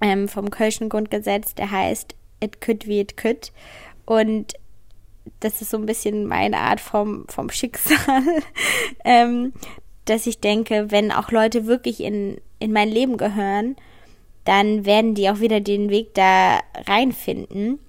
ähm, 0.00 0.28
vom 0.28 0.50
Kölschen 0.50 0.88
Grundgesetz, 0.88 1.54
der 1.54 1.70
heißt 1.70 2.14
It 2.40 2.60
could 2.60 2.86
wie 2.86 3.00
it 3.00 3.16
could. 3.16 3.52
Und 4.04 4.54
das 5.40 5.60
ist 5.60 5.70
so 5.70 5.78
ein 5.78 5.86
bisschen 5.86 6.26
meine 6.26 6.58
Art 6.58 6.80
vom, 6.80 7.26
vom 7.28 7.50
Schicksal, 7.50 8.22
ähm, 9.04 9.52
dass 10.04 10.26
ich 10.26 10.40
denke, 10.40 10.90
wenn 10.90 11.10
auch 11.10 11.30
Leute 11.30 11.66
wirklich 11.66 12.00
in, 12.00 12.40
in 12.58 12.72
mein 12.72 12.88
Leben 12.88 13.16
gehören, 13.16 13.76
dann 14.44 14.84
werden 14.84 15.14
die 15.14 15.28
auch 15.28 15.40
wieder 15.40 15.60
den 15.60 15.90
Weg 15.90 16.14
da 16.14 16.60
reinfinden. 16.86 17.80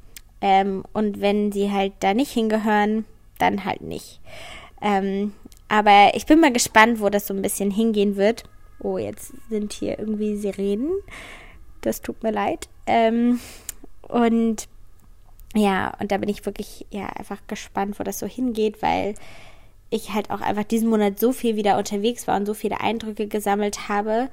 Ähm, 0.42 0.84
und 0.94 1.22
wenn 1.22 1.52
sie 1.52 1.72
halt 1.72 1.94
da 2.00 2.14
nicht 2.14 2.32
hingehören, 2.32 3.06
dann 3.38 3.66
halt 3.66 3.82
nicht. 3.82 4.20
Ähm, 4.82 5.34
aber 5.70 6.12
ich 6.14 6.26
bin 6.26 6.40
mal 6.40 6.54
gespannt, 6.54 7.02
wo 7.02 7.10
das 7.10 7.28
so 7.28 7.34
ein 7.34 7.42
bisschen 7.42 7.72
hingehen 7.72 8.16
wird. 8.16 8.44
Oh, 8.80 8.98
jetzt 8.98 9.34
sind 9.50 9.74
hier 9.74 10.00
irgendwie 10.00 10.38
Sirenen. 10.38 10.92
Das 11.82 12.02
tut 12.02 12.24
mir 12.24 12.32
leid. 12.32 12.70
Ähm, 12.86 13.40
und 14.02 14.68
ja, 15.56 15.94
und 16.00 16.12
da 16.12 16.18
bin 16.18 16.30
ich 16.30 16.46
wirklich 16.46 16.86
ja 16.90 17.08
einfach 17.08 17.40
gespannt, 17.48 18.00
wo 18.00 18.04
das 18.04 18.20
so 18.20 18.28
hingeht, 18.28 18.82
weil 18.82 19.16
ich 19.90 20.14
halt 20.14 20.30
auch 20.32 20.42
einfach 20.42 20.64
diesen 20.64 20.90
Monat 20.90 21.20
so 21.20 21.32
viel 21.32 21.56
wieder 21.56 21.78
unterwegs 21.78 22.28
war 22.28 22.36
und 22.38 22.46
so 22.46 22.54
viele 22.54 22.82
Eindrücke 22.82 23.28
gesammelt 23.28 23.90
habe, 23.90 24.30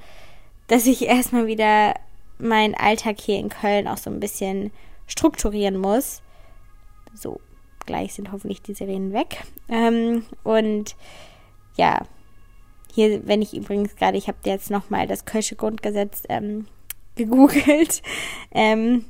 dass 0.67 0.87
ich 0.87 1.03
erstmal 1.07 1.47
wieder 1.47 1.95
meinen 2.39 2.75
Alltag 2.75 3.21
hier 3.21 3.39
in 3.39 3.49
Köln 3.49 3.89
auch 3.89 3.97
so 3.97 4.11
ein 4.11 4.21
bisschen 4.21 4.73
strukturieren 5.07 5.79
muss. 5.79 6.23
So, 7.15 7.41
gleich 7.87 8.15
sind 8.15 8.33
hoffentlich 8.33 8.63
die 8.63 8.75
Sirenen 8.75 9.13
weg. 9.13 9.43
Ähm, 9.69 10.25
und 10.43 10.97
ja, 11.77 12.03
hier, 12.95 13.27
wenn 13.27 13.43
ich 13.43 13.55
übrigens 13.55 13.97
gerade, 13.97 14.17
ich 14.17 14.29
habe 14.29 14.39
jetzt 14.45 14.71
nochmal 14.71 15.07
das 15.07 15.25
Kölsche 15.25 15.57
Grundgesetz 15.57 16.23
ähm, 16.29 16.67
gegoogelt. 17.17 18.03
Ähm, 18.53 19.05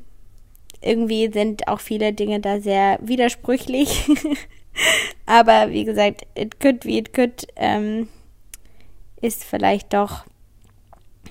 irgendwie 0.80 1.30
sind 1.32 1.68
auch 1.68 1.80
viele 1.80 2.12
Dinge 2.12 2.40
da 2.40 2.60
sehr 2.60 2.98
widersprüchlich. 3.02 4.08
Aber 5.26 5.70
wie 5.70 5.84
gesagt, 5.84 6.26
it 6.34 6.60
could 6.60 6.84
wie 6.84 6.98
it 6.98 7.12
could 7.14 7.46
ähm, 7.56 8.08
ist 9.20 9.44
vielleicht 9.44 9.94
doch 9.94 10.24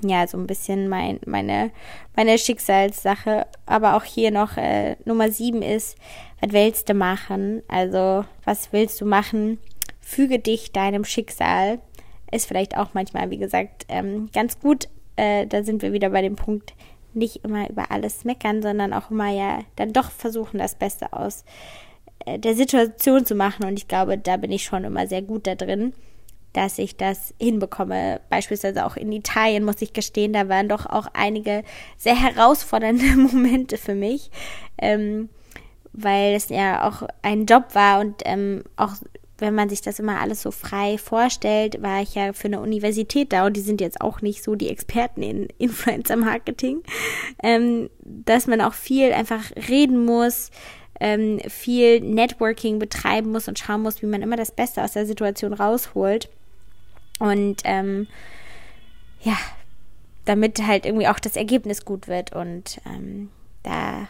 ja 0.02 0.28
so 0.28 0.38
ein 0.38 0.48
bisschen 0.48 0.90
mein, 0.90 1.20
meine, 1.26 1.72
meine 2.16 2.38
Schicksalssache. 2.38 3.46
Aber 3.66 3.96
auch 3.96 4.04
hier 4.04 4.32
noch 4.32 4.58
äh, 4.58 4.96
Nummer 5.06 5.32
sieben 5.32 5.62
ist, 5.62 5.98
was 6.42 6.52
willst 6.52 6.90
du 6.90 6.94
machen? 6.94 7.64
Also, 7.68 8.26
was 8.44 8.74
willst 8.74 9.00
du 9.02 9.06
machen? 9.06 9.60
Füge 10.00 10.40
dich 10.40 10.72
deinem 10.72 11.06
Schicksal. 11.06 11.80
Ist 12.32 12.48
vielleicht 12.48 12.78
auch 12.78 12.94
manchmal, 12.94 13.30
wie 13.30 13.38
gesagt, 13.38 13.86
ähm, 13.90 14.30
ganz 14.34 14.60
gut 14.60 14.88
äh, 15.16 15.46
da 15.48 15.64
sind 15.64 15.82
wir 15.82 15.94
wieder 15.94 16.10
bei 16.10 16.22
dem 16.22 16.36
Punkt, 16.36 16.74
nicht 17.14 17.44
immer 17.44 17.70
über 17.70 17.92
alles 17.92 18.24
meckern, 18.26 18.62
sondern 18.62 18.94
auch 18.94 19.12
immer 19.12 19.30
ja 19.30 19.60
dann 19.76 19.94
doch 19.94 20.10
versuchen, 20.10 20.58
das 20.58 20.76
Beste 20.76 21.14
aus 21.14 21.46
äh, 22.26 22.40
der 22.40 22.56
Situation 22.56 23.26
zu 23.26 23.36
machen. 23.36 23.66
Und 23.66 23.78
ich 23.78 23.88
glaube, 23.88 24.18
da 24.18 24.38
bin 24.38 24.52
ich 24.52 24.64
schon 24.64 24.84
immer 24.84 25.08
sehr 25.08 25.22
gut 25.22 25.46
da 25.46 25.56
drin, 25.56 25.94
dass 26.54 26.78
ich 26.78 26.96
das 26.96 27.34
hinbekomme. 27.40 28.22
Beispielsweise 28.30 28.86
auch 28.86 28.96
in 28.96 29.12
Italien, 29.12 29.66
muss 29.66 29.82
ich 29.82 29.94
gestehen, 29.94 30.34
da 30.34 30.50
waren 30.50 30.70
doch 30.70 30.86
auch 30.86 31.08
einige 31.14 31.64
sehr 31.98 32.16
herausfordernde 32.16 33.06
Momente 33.18 33.78
für 33.78 33.96
mich. 33.96 34.32
Ähm, 34.78 35.30
weil 35.94 36.34
es 36.34 36.50
ja 36.50 36.88
auch 36.88 37.08
ein 37.22 37.46
Job 37.46 37.76
war 37.76 38.00
und 38.00 38.24
ähm, 38.26 38.64
auch 38.76 38.96
wenn 39.38 39.56
man 39.56 39.70
sich 39.70 39.82
das 39.82 40.00
immer 40.00 40.22
alles 40.22 40.42
so 40.42 40.52
frei 40.52 40.98
vorstellt, 40.98 41.82
war 41.82 42.02
ich 42.02 42.16
ja 42.16 42.34
für 42.34 42.48
eine 42.48 42.62
Universität 42.62 43.34
da 43.34 43.46
und 43.46 43.58
die 43.58 43.62
sind 43.62 43.82
jetzt 43.82 44.00
auch 44.00 44.22
nicht 44.22 44.44
so 44.44 44.56
die 44.56 44.70
Experten 44.70 45.22
in 45.22 45.48
Influencer-Marketing, 45.58 46.84
ähm, 47.42 47.90
dass 48.04 48.48
man 48.48 48.62
auch 48.62 48.74
viel 48.74 49.12
einfach 49.12 49.44
reden 49.68 50.06
muss, 50.06 50.50
ähm, 51.00 51.40
viel 51.48 52.00
Networking 52.02 52.80
betreiben 52.80 53.32
muss 53.32 53.48
und 53.48 53.60
schauen 53.60 53.82
muss, 53.82 54.02
wie 54.02 54.08
man 54.08 54.22
immer 54.22 54.38
das 54.38 54.52
Beste 54.52 54.84
aus 54.84 54.94
der 54.94 55.06
Situation 55.06 55.54
rausholt. 55.54 56.30
Und 57.20 57.62
ähm, 57.64 58.08
ja, 59.22 59.38
damit 60.26 60.66
halt 60.66 60.86
irgendwie 60.86 61.08
auch 61.08 61.20
das 61.20 61.36
Ergebnis 61.36 61.86
gut 61.86 62.08
wird. 62.08 62.34
Und 62.34 62.82
ähm, 62.86 63.30
da, 63.64 64.08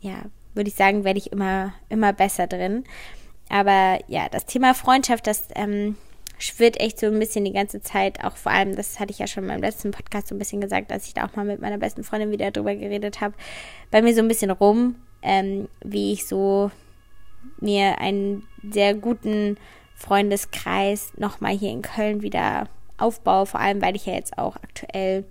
ja, 0.00 0.22
würde 0.54 0.68
ich 0.68 0.74
sagen, 0.74 1.04
werde 1.04 1.18
ich 1.18 1.32
immer, 1.32 1.72
immer 1.88 2.12
besser 2.12 2.46
drin. 2.46 2.84
aber 3.48 3.98
ja, 4.08 4.28
das 4.28 4.46
Thema 4.46 4.74
Freundschaft, 4.74 5.26
das 5.26 5.48
ähm, 5.54 5.96
schwirrt 6.38 6.80
echt 6.80 6.98
so 6.98 7.06
ein 7.06 7.18
bisschen 7.18 7.44
die 7.44 7.52
ganze 7.52 7.82
Zeit, 7.82 8.24
auch 8.24 8.36
vor 8.36 8.52
allem, 8.52 8.74
das 8.74 8.98
hatte 8.98 9.12
ich 9.12 9.18
ja 9.18 9.26
schon 9.26 9.44
in 9.44 9.48
meinem 9.48 9.62
letzten 9.62 9.90
Podcast 9.90 10.28
so 10.28 10.34
ein 10.34 10.38
bisschen 10.38 10.60
gesagt, 10.60 10.90
als 10.90 11.06
ich 11.06 11.14
da 11.14 11.26
auch 11.26 11.36
mal 11.36 11.44
mit 11.44 11.60
meiner 11.60 11.78
besten 11.78 12.02
Freundin 12.02 12.30
wieder 12.30 12.50
drüber 12.50 12.74
geredet 12.74 13.20
habe, 13.20 13.34
bei 13.90 14.02
mir 14.02 14.14
so 14.14 14.20
ein 14.20 14.28
bisschen 14.28 14.50
rum, 14.50 14.96
ähm, 15.22 15.68
wie 15.84 16.12
ich 16.12 16.26
so 16.26 16.70
mir 17.60 17.98
einen 17.98 18.46
sehr 18.70 18.94
guten 18.94 19.58
Freundeskreis 20.00 21.12
nochmal 21.18 21.52
hier 21.52 21.70
in 21.70 21.82
Köln 21.82 22.22
wieder 22.22 22.68
aufbaue, 22.96 23.44
vor 23.44 23.60
allem 23.60 23.82
weil 23.82 23.96
ich 23.96 24.06
ja 24.06 24.14
jetzt 24.14 24.38
auch 24.38 24.56
aktuell 24.56 25.24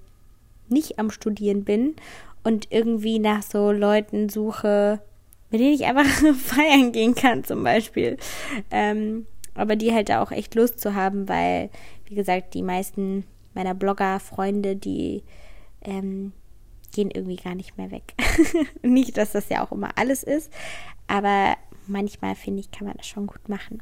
nicht 0.69 0.99
am 0.99 1.09
Studieren 1.09 1.63
bin 1.63 1.95
und 2.43 2.71
irgendwie 2.71 3.17
nach 3.17 3.41
so 3.41 3.71
Leuten 3.71 4.29
suche, 4.29 5.01
mit 5.49 5.59
denen 5.59 5.73
ich 5.73 5.85
einfach 5.85 6.05
feiern 6.35 6.91
gehen 6.91 7.15
kann 7.15 7.43
zum 7.43 7.63
Beispiel. 7.63 8.17
Ähm, 8.69 9.25
aber 9.55 9.75
die 9.75 9.91
halt 9.91 10.09
da 10.09 10.21
auch 10.21 10.31
echt 10.31 10.53
Lust 10.53 10.79
zu 10.79 10.93
haben, 10.93 11.27
weil, 11.27 11.71
wie 12.05 12.13
gesagt, 12.15 12.53
die 12.53 12.61
meisten 12.61 13.25
meiner 13.55 13.73
Blogger-Freunde, 13.73 14.75
die 14.75 15.23
ähm, 15.81 16.31
gehen 16.93 17.09
irgendwie 17.09 17.37
gar 17.37 17.55
nicht 17.55 17.75
mehr 17.75 17.89
weg. 17.89 18.13
nicht, 18.83 19.17
dass 19.17 19.31
das 19.31 19.49
ja 19.49 19.65
auch 19.65 19.71
immer 19.71 19.97
alles 19.97 20.21
ist, 20.21 20.51
aber 21.07 21.57
manchmal 21.87 22.35
finde 22.35 22.59
ich, 22.59 22.69
kann 22.69 22.85
man 22.85 22.97
das 22.97 23.07
schon 23.07 23.25
gut 23.25 23.49
machen. 23.49 23.81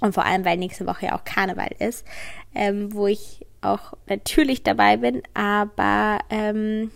Und 0.00 0.14
vor 0.14 0.24
allem, 0.24 0.44
weil 0.44 0.56
nächste 0.56 0.86
Woche 0.86 1.06
ja 1.06 1.16
auch 1.16 1.24
Karneval 1.24 1.70
ist, 1.78 2.06
ähm, 2.54 2.92
wo 2.92 3.06
ich 3.06 3.44
auch 3.60 3.94
natürlich 4.06 4.62
dabei 4.62 4.96
bin, 4.96 5.22
aber 5.34 6.20
ähm, 6.30 6.90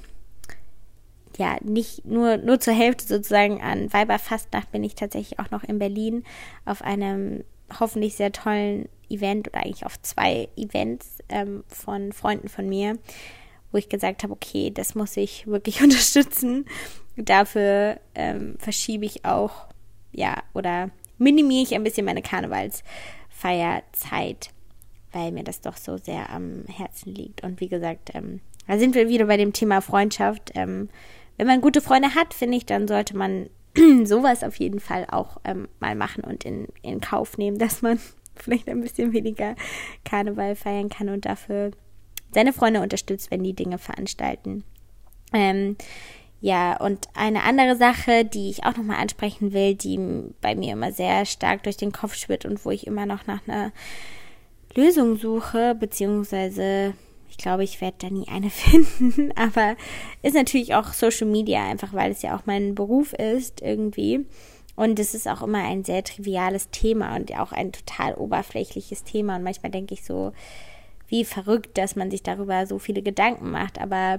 ja, 1.37 1.56
nicht 1.62 2.04
nur, 2.04 2.37
nur 2.37 2.61
zur 2.61 2.75
Hälfte 2.75 3.06
sozusagen 3.06 3.61
an 3.61 3.92
Weiberfastnacht 3.92 4.71
bin 4.71 4.85
ich 4.85 4.94
tatsächlich 4.94 5.38
auch 5.38 5.50
noch 5.50 5.64
in 5.64 5.78
Berlin 5.78 6.25
auf 6.64 6.82
einem 6.82 7.44
hoffentlich 7.80 8.14
sehr 8.14 8.32
tollen 8.32 8.88
Event 9.09 9.49
oder 9.49 9.61
eigentlich 9.61 9.87
auf 9.87 10.00
zwei 10.02 10.49
Events 10.56 11.18
ähm, 11.28 11.64
von 11.68 12.12
Freunden 12.12 12.49
von 12.49 12.68
mir, 12.68 12.99
wo 13.71 13.78
ich 13.78 13.88
gesagt 13.88 14.23
habe, 14.23 14.32
okay, 14.32 14.71
das 14.71 14.94
muss 14.94 15.16
ich 15.16 15.47
wirklich 15.47 15.82
unterstützen. 15.82 16.66
Dafür 17.16 17.99
ähm, 18.14 18.56
verschiebe 18.59 19.04
ich 19.04 19.25
auch, 19.25 19.66
ja, 20.12 20.42
oder 20.54 20.90
minimiere 21.23 21.62
ich 21.62 21.75
ein 21.75 21.85
bisschen 21.85 22.07
meine 22.07 22.23
Karnevalsfeierzeit, 22.23 24.50
weil 25.12 25.33
mir 25.33 25.45
das 25.45 25.61
doch 25.61 25.76
so 25.76 25.97
sehr 25.97 26.31
am 26.31 26.64
Herzen 26.67 27.14
liegt. 27.14 27.43
Und 27.43 27.61
wie 27.61 27.69
gesagt, 27.69 28.11
ähm, 28.14 28.41
da 28.67 28.79
sind 28.79 28.95
wir 28.95 29.09
wieder 29.09 29.26
bei 29.26 29.37
dem 29.37 29.52
Thema 29.52 29.81
Freundschaft. 29.81 30.52
Ähm, 30.55 30.88
wenn 31.37 31.47
man 31.47 31.61
gute 31.61 31.81
Freunde 31.81 32.14
hat, 32.14 32.35
finde 32.35 32.57
ich, 32.57 32.67
dann 32.67 32.88
sollte 32.88 33.17
man 33.17 33.49
sowas 34.05 34.45
auf 34.45 34.57
jeden 34.57 34.81
Fall 34.81 35.07
auch 35.11 35.38
ähm, 35.45 35.69
mal 35.81 35.95
machen 35.95 36.25
und 36.25 36.45
in, 36.45 36.69
in 36.83 37.00
Kauf 37.00 37.38
nehmen, 37.38 37.59
dass 37.59 37.83
man 37.83 37.99
vielleicht 38.37 38.69
ein 38.69 38.81
bisschen 38.81 39.12
weniger 39.12 39.55
Karneval 40.05 40.57
feiern 40.57 40.88
kann 40.88 41.09
und 41.09 41.26
dafür 41.26 41.73
seine 42.33 42.52
Freunde 42.52 42.81
unterstützt, 42.81 43.31
wenn 43.31 43.43
die 43.43 43.55
Dinge 43.55 43.79
veranstalten. 43.79 44.64
Ähm, 45.35 45.76
ja, 46.43 46.77
und 46.77 47.07
eine 47.15 47.45
andere 47.45 47.77
Sache, 47.77 48.25
die 48.25 48.51
ich 48.51 48.65
auch 48.65 48.77
nochmal 48.77 49.01
ansprechen 49.01 49.53
will, 49.53 49.77
die 49.77 49.97
bei 50.41 50.57
mir 50.57 50.73
immer 50.73 50.91
sehr 50.91 51.25
stark 51.25 51.63
durch 51.63 51.77
den 51.77 51.93
Kopf 51.93 52.17
schwirrt 52.17 52.45
und 52.45 52.65
wo 52.65 52.73
ich 52.73 52.89
immer 52.89 53.07
noch 53.07 53.29
nach 53.29 53.47
einer 53.47 53.71
Lösung 54.75 55.17
suche, 55.17 55.77
beziehungsweise 55.79 56.95
ich 57.31 57.39
glaube, 57.39 57.63
ich 57.63 57.81
werde 57.81 57.97
da 58.01 58.11
nie 58.11 58.27
eine 58.27 58.51
finden, 58.51 59.31
aber 59.37 59.77
ist 60.23 60.35
natürlich 60.35 60.75
auch 60.75 60.93
Social 60.93 61.29
Media, 61.29 61.65
einfach 61.65 61.93
weil 61.93 62.11
es 62.11 62.23
ja 62.23 62.37
auch 62.37 62.45
mein 62.45 62.75
Beruf 62.75 63.13
ist 63.13 63.63
irgendwie. 63.63 64.27
Und 64.75 64.99
es 64.99 65.15
ist 65.15 65.29
auch 65.29 65.43
immer 65.43 65.63
ein 65.63 65.85
sehr 65.85 66.03
triviales 66.03 66.71
Thema 66.71 67.15
und 67.15 67.39
auch 67.39 67.53
ein 67.53 67.71
total 67.71 68.15
oberflächliches 68.15 69.05
Thema. 69.05 69.37
Und 69.37 69.45
manchmal 69.45 69.71
denke 69.71 69.95
ich 69.95 70.03
so, 70.03 70.33
wie 71.07 71.25
verrückt, 71.25 71.79
dass 71.79 71.95
man 71.95 72.11
sich 72.11 72.23
darüber 72.23 72.67
so 72.67 72.79
viele 72.79 73.03
Gedanken 73.03 73.51
macht. 73.51 73.81
Aber 73.81 74.19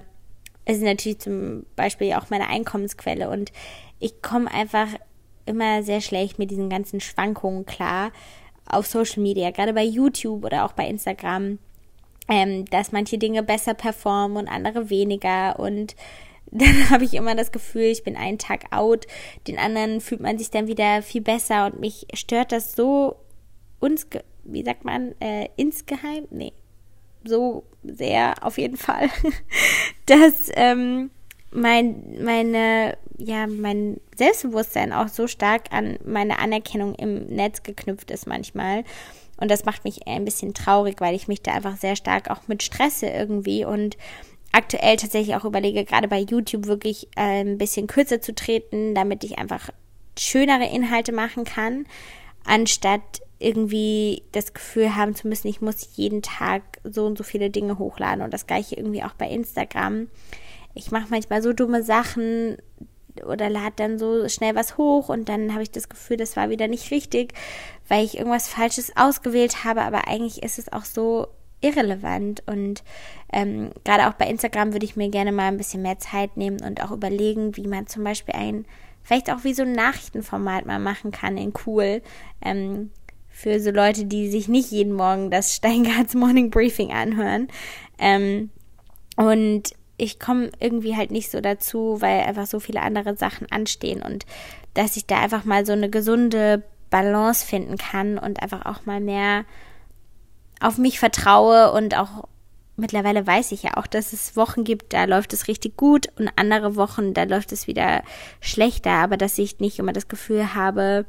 ist 0.66 0.82
natürlich 0.82 1.20
zum 1.20 1.66
Beispiel 1.76 2.14
auch 2.14 2.30
meine 2.30 2.48
Einkommensquelle. 2.48 3.30
Und 3.30 3.52
ich 4.00 4.22
komme 4.22 4.52
einfach 4.52 4.88
immer 5.46 5.84
sehr 5.84 6.02
schlecht 6.02 6.40
mit 6.40 6.52
diesen 6.52 6.70
ganzen 6.70 7.00
Schwankungen 7.00 7.66
klar 7.66 8.12
auf 8.66 8.88
Social 8.88 9.22
Media, 9.22 9.52
gerade 9.52 9.74
bei 9.74 9.84
YouTube 9.84 10.46
oder 10.46 10.66
auch 10.66 10.72
bei 10.72 10.88
Instagram 10.88 11.60
ähm, 12.30 12.66
dass 12.66 12.92
manche 12.92 13.18
Dinge 13.18 13.44
besser 13.44 13.74
performen 13.74 14.38
und 14.38 14.48
andere 14.48 14.90
weniger 14.90 15.60
und 15.60 15.96
dann 16.56 16.90
habe 16.90 17.04
ich 17.04 17.16
immer 17.16 17.36
das 17.36 17.52
Gefühl, 17.52 17.86
ich 17.86 18.04
bin 18.04 18.16
einen 18.16 18.38
Tag 18.38 18.66
out, 18.72 19.08
den 19.48 19.58
anderen 19.58 20.02
fühlt 20.02 20.22
man 20.22 20.38
sich 20.38 20.52
dann 20.52 20.68
wieder 20.68 21.02
viel 21.02 21.22
besser 21.22 21.66
und 21.66 21.80
mich 21.80 22.06
stört 22.14 22.52
das 22.52 22.76
so 22.76 23.16
uns, 23.80 24.08
wie 24.44 24.64
sagt 24.64 24.86
man, 24.86 25.20
äh, 25.20 25.50
insgeheim, 25.56 26.28
nee, 26.30 26.54
so 27.24 27.64
sehr 27.84 28.36
auf 28.42 28.58
jeden 28.58 28.78
Fall, 28.78 29.10
dass 30.06 30.50
ähm, 30.56 31.10
mein, 31.52 32.18
meine, 32.22 32.98
ja, 33.18 33.48
mein 33.48 34.00
Selbstbewusstsein 34.16 34.92
auch 34.92 35.08
so 35.08 35.28
stark 35.28 35.72
an 35.72 35.98
meine 36.04 36.40
Anerkennung 36.40 36.96
im 36.96 37.28
Netz 37.28 37.64
geknüpft 37.64 38.12
ist 38.12 38.28
manchmal. 38.28 38.84
Und 39.38 39.50
das 39.52 39.66
macht 39.66 39.84
mich 39.84 40.08
ein 40.08 40.26
bisschen 40.26 40.54
traurig, 40.54 40.96
weil 41.00 41.16
ich 41.16 41.28
mich 41.28 41.42
da 41.42 41.54
einfach 41.54 41.78
sehr 41.78 41.96
stark 41.96 42.30
auch 42.30 42.48
mit 42.48 42.64
stresse 42.64 43.08
irgendwie 43.08 43.66
und 43.66 43.98
aktuell 44.52 44.98
tatsächlich 44.98 45.36
auch 45.36 45.46
überlege, 45.46 45.84
gerade 45.84 46.08
bei 46.08 46.20
YouTube 46.20 46.68
wirklich 46.68 47.08
äh, 47.16 47.44
ein 47.44 47.58
bisschen 47.58 47.88
kürzer 47.88 48.22
zu 48.22 48.34
treten, 48.34 48.94
damit 48.94 49.24
ich 49.24 49.40
einfach 49.40 49.70
schönere 50.18 50.66
Inhalte 50.66 51.12
machen 51.12 51.44
kann, 51.44 51.86
anstatt 52.46 53.22
irgendwie 53.44 54.24
das 54.32 54.54
Gefühl 54.54 54.96
haben 54.96 55.16
zu 55.16 55.28
müssen, 55.28 55.48
ich 55.48 55.62
muss 55.62 55.96
jeden 55.96 56.22
Tag 56.22 56.64
so 56.84 57.06
und 57.06 57.18
so 57.18 57.24
viele 57.24 57.50
Dinge 57.50 57.78
hochladen 57.78 58.24
und 58.24 58.34
das 58.34 58.48
gleiche 58.48 58.76
irgendwie 58.76 59.04
auch 59.04 59.14
bei 59.14 59.28
Instagram. 59.30 60.08
Ich 60.74 60.92
mache 60.92 61.08
manchmal 61.10 61.44
so 61.44 61.54
dumme 61.54 61.84
Sachen, 61.84 62.58
oder 63.22 63.50
lade 63.50 63.74
dann 63.76 64.00
so 64.00 64.28
schnell 64.28 64.56
was 64.56 64.78
hoch 64.78 65.10
und 65.10 65.30
dann 65.30 65.54
habe 65.54 65.64
ich 65.64 65.72
das 65.72 65.90
Gefühl, 65.90 66.18
das 66.18 66.36
war 66.36 66.50
wieder 66.50 66.68
nicht 66.68 66.92
richtig, 66.92 67.34
weil 67.88 68.04
ich 68.04 68.18
irgendwas 68.18 68.48
Falsches 68.48 68.96
ausgewählt 68.96 69.64
habe, 69.64 69.82
aber 69.82 70.08
eigentlich 70.08 70.42
ist 70.42 70.60
es 70.60 70.72
auch 70.72 70.86
so 70.86 71.28
irrelevant 71.62 72.44
und 72.46 72.84
ähm, 73.32 73.72
gerade 73.86 74.10
auch 74.10 74.14
bei 74.14 74.28
Instagram 74.28 74.74
würde 74.74 74.86
ich 74.86 74.96
mir 74.96 75.10
gerne 75.10 75.32
mal 75.32 75.48
ein 75.48 75.58
bisschen 75.58 75.82
mehr 75.82 76.00
Zeit 76.00 76.36
nehmen 76.38 76.62
und 76.62 76.84
auch 76.84 76.92
überlegen, 76.92 77.56
wie 77.56 77.68
man 77.68 77.88
zum 77.88 78.04
Beispiel 78.04 78.36
ein, 78.36 78.66
vielleicht 79.02 79.32
auch 79.32 79.44
wie 79.44 79.54
so 79.54 79.64
ein 79.64 79.72
Nachrichtenformat 79.72 80.66
mal 80.66 80.80
machen 80.80 81.12
kann 81.12 81.38
in 81.38 81.54
cool, 81.66 82.02
ähm, 82.42 82.92
für 83.34 83.60
so 83.60 83.72
Leute, 83.72 84.06
die 84.06 84.30
sich 84.30 84.48
nicht 84.48 84.72
jeden 84.72 84.94
Morgen 84.94 85.32
das 85.32 85.54
Steingarts 85.56 86.14
Morning 86.14 86.50
Briefing 86.52 86.94
anhören. 86.94 87.50
Ähm, 88.00 88.52
und 89.18 89.74
ich 89.98 90.20
komme 90.20 90.50
irgendwie 90.60 90.96
halt 90.96 91.12
nicht 91.12 91.30
so 91.30 91.42
dazu, 91.42 91.98
weil 92.00 92.22
einfach 92.22 92.46
so 92.46 92.60
viele 92.60 92.82
andere 92.82 93.18
Sachen 93.18 93.52
anstehen 93.52 94.02
und 94.02 94.26
dass 94.74 94.98
ich 94.98 95.06
da 95.06 95.20
einfach 95.20 95.46
mal 95.46 95.66
so 95.66 95.74
eine 95.74 95.90
gesunde 95.90 96.64
Balance 96.90 97.46
finden 97.46 97.78
kann 97.78 98.18
und 98.18 98.42
einfach 98.42 98.66
auch 98.66 98.86
mal 98.86 99.00
mehr 99.00 99.46
auf 100.60 100.78
mich 100.78 101.00
vertraue 101.00 101.72
und 101.74 101.98
auch 101.98 102.28
mittlerweile 102.76 103.26
weiß 103.26 103.52
ich 103.52 103.64
ja 103.64 103.78
auch, 103.78 103.88
dass 103.88 104.14
es 104.14 104.36
Wochen 104.36 104.64
gibt, 104.64 104.94
da 104.94 105.06
läuft 105.06 105.34
es 105.34 105.48
richtig 105.48 105.78
gut 105.78 106.08
und 106.18 106.30
andere 106.36 106.76
Wochen, 106.76 107.14
da 107.14 107.24
läuft 107.24 107.52
es 107.52 107.68
wieder 107.68 108.04
schlechter, 108.42 108.92
aber 108.92 109.18
dass 109.18 109.38
ich 109.38 109.60
nicht 109.60 109.78
immer 109.80 109.94
das 109.94 110.08
Gefühl 110.08 110.56
habe, 110.56 111.06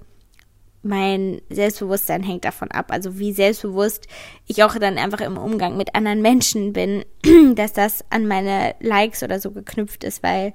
mein 0.85 1.41
Selbstbewusstsein 1.51 2.23
hängt 2.23 2.45
davon 2.45 2.71
ab. 2.71 2.91
Also 2.91 3.19
wie 3.19 3.33
selbstbewusst 3.33 4.07
ich 4.47 4.63
auch 4.63 4.75
dann 4.79 4.99
einfach 4.99 5.21
im 5.21 5.39
Umgang 5.39 5.77
mit 5.77 5.95
anderen 5.95 6.23
Menschen 6.23 6.73
bin, 6.73 7.05
dass 7.55 7.73
das 7.73 8.05
an 8.11 8.27
meine 8.27 8.75
Likes 8.81 9.23
oder 9.23 9.41
so 9.41 9.51
geknüpft 9.51 10.05
ist, 10.05 10.23
weil 10.23 10.53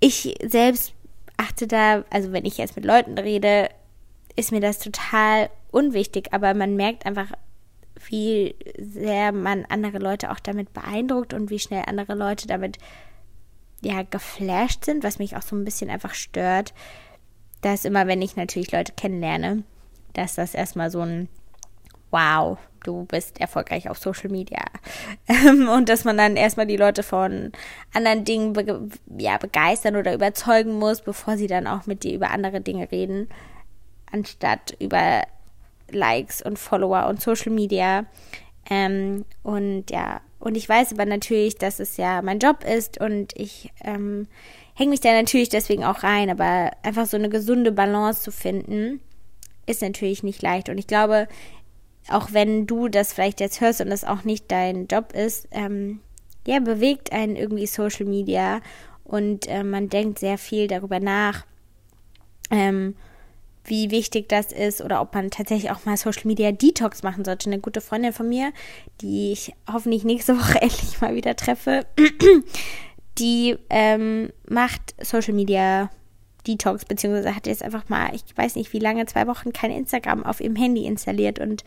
ich 0.00 0.34
selbst 0.44 0.94
achte 1.36 1.66
da, 1.66 2.04
also 2.10 2.32
wenn 2.32 2.44
ich 2.44 2.58
jetzt 2.58 2.76
mit 2.76 2.84
Leuten 2.84 3.18
rede, 3.18 3.68
ist 4.36 4.52
mir 4.52 4.60
das 4.60 4.78
total 4.78 5.50
unwichtig, 5.70 6.32
aber 6.32 6.54
man 6.54 6.76
merkt 6.76 7.06
einfach, 7.06 7.32
wie 8.08 8.56
sehr 8.78 9.32
man 9.32 9.64
andere 9.66 9.98
Leute 9.98 10.30
auch 10.30 10.40
damit 10.40 10.72
beeindruckt 10.72 11.34
und 11.34 11.50
wie 11.50 11.58
schnell 11.58 11.84
andere 11.86 12.14
Leute 12.14 12.46
damit 12.46 12.78
ja 13.80 14.02
geflasht 14.02 14.84
sind, 14.84 15.04
was 15.04 15.18
mich 15.18 15.36
auch 15.36 15.42
so 15.42 15.56
ein 15.56 15.64
bisschen 15.64 15.90
einfach 15.90 16.14
stört, 16.14 16.72
dass 17.62 17.84
immer, 17.84 18.06
wenn 18.06 18.20
ich 18.22 18.36
natürlich 18.36 18.72
Leute 18.72 18.92
kennenlerne, 18.92 19.64
dass 20.12 20.34
das 20.34 20.54
erstmal 20.54 20.90
so 20.90 21.00
ein 21.00 21.28
Wow, 22.10 22.58
du 22.84 23.06
bist 23.06 23.40
erfolgreich 23.40 23.88
auf 23.88 23.96
Social 23.96 24.28
Media. 24.28 24.62
und 25.74 25.88
dass 25.88 26.04
man 26.04 26.18
dann 26.18 26.36
erstmal 26.36 26.66
die 26.66 26.76
Leute 26.76 27.02
von 27.02 27.52
anderen 27.94 28.24
Dingen 28.26 28.52
be 28.52 28.90
ja, 29.16 29.38
begeistern 29.38 29.96
oder 29.96 30.12
überzeugen 30.12 30.78
muss, 30.78 31.00
bevor 31.00 31.38
sie 31.38 31.46
dann 31.46 31.66
auch 31.66 31.86
mit 31.86 32.02
dir 32.02 32.14
über 32.14 32.30
andere 32.30 32.60
Dinge 32.60 32.92
reden, 32.92 33.28
anstatt 34.10 34.76
über 34.78 35.22
Likes 35.90 36.42
und 36.42 36.58
Follower 36.58 37.06
und 37.08 37.22
Social 37.22 37.52
Media. 37.52 38.04
Ähm, 38.68 39.24
und 39.42 39.90
ja, 39.90 40.20
und 40.38 40.56
ich 40.56 40.68
weiß 40.68 40.92
aber 40.92 41.06
natürlich, 41.06 41.56
dass 41.56 41.80
es 41.80 41.96
ja 41.96 42.20
mein 42.20 42.40
Job 42.40 42.64
ist 42.64 43.00
und 43.00 43.32
ich 43.36 43.72
ähm, 43.82 44.26
hänge 44.74 44.90
mich 44.90 45.00
da 45.00 45.12
natürlich 45.12 45.48
deswegen 45.48 45.84
auch 45.84 46.02
rein, 46.02 46.30
aber 46.30 46.70
einfach 46.82 47.06
so 47.06 47.16
eine 47.16 47.28
gesunde 47.28 47.72
Balance 47.72 48.22
zu 48.22 48.32
finden, 48.32 49.00
ist 49.66 49.82
natürlich 49.82 50.22
nicht 50.22 50.42
leicht. 50.42 50.68
Und 50.68 50.78
ich 50.78 50.86
glaube, 50.86 51.28
auch 52.08 52.32
wenn 52.32 52.66
du 52.66 52.88
das 52.88 53.12
vielleicht 53.12 53.40
jetzt 53.40 53.60
hörst 53.60 53.80
und 53.80 53.90
das 53.90 54.04
auch 54.04 54.24
nicht 54.24 54.50
dein 54.50 54.86
Job 54.86 55.12
ist, 55.12 55.48
ähm, 55.50 56.00
ja, 56.46 56.58
bewegt 56.58 57.12
einen 57.12 57.36
irgendwie 57.36 57.66
Social 57.66 58.06
Media 58.06 58.60
und 59.04 59.46
äh, 59.46 59.62
man 59.62 59.88
denkt 59.88 60.18
sehr 60.18 60.38
viel 60.38 60.66
darüber 60.66 60.98
nach, 60.98 61.46
ähm, 62.50 62.96
wie 63.64 63.92
wichtig 63.92 64.28
das 64.28 64.50
ist 64.50 64.80
oder 64.80 65.00
ob 65.00 65.14
man 65.14 65.30
tatsächlich 65.30 65.70
auch 65.70 65.84
mal 65.84 65.96
Social 65.96 66.22
Media 66.24 66.50
Detox 66.50 67.04
machen 67.04 67.24
sollte. 67.24 67.48
Eine 67.48 67.60
gute 67.60 67.80
Freundin 67.80 68.12
von 68.12 68.28
mir, 68.28 68.52
die 69.00 69.32
ich 69.32 69.52
hoffentlich 69.70 70.02
nächste 70.02 70.36
Woche 70.40 70.60
endlich 70.60 71.00
mal 71.00 71.14
wieder 71.14 71.36
treffe, 71.36 71.86
die 73.18 73.56
ähm, 73.70 74.30
macht 74.48 74.94
Social 75.04 75.34
Media 75.34 75.90
Detox, 76.46 76.84
beziehungsweise 76.84 77.34
hat 77.34 77.46
jetzt 77.46 77.62
einfach 77.62 77.88
mal, 77.88 78.14
ich 78.14 78.24
weiß 78.36 78.56
nicht 78.56 78.72
wie 78.72 78.78
lange, 78.78 79.06
zwei 79.06 79.26
Wochen 79.26 79.52
kein 79.52 79.70
Instagram 79.70 80.24
auf 80.24 80.40
ihrem 80.40 80.56
Handy 80.56 80.86
installiert 80.86 81.38
und 81.38 81.64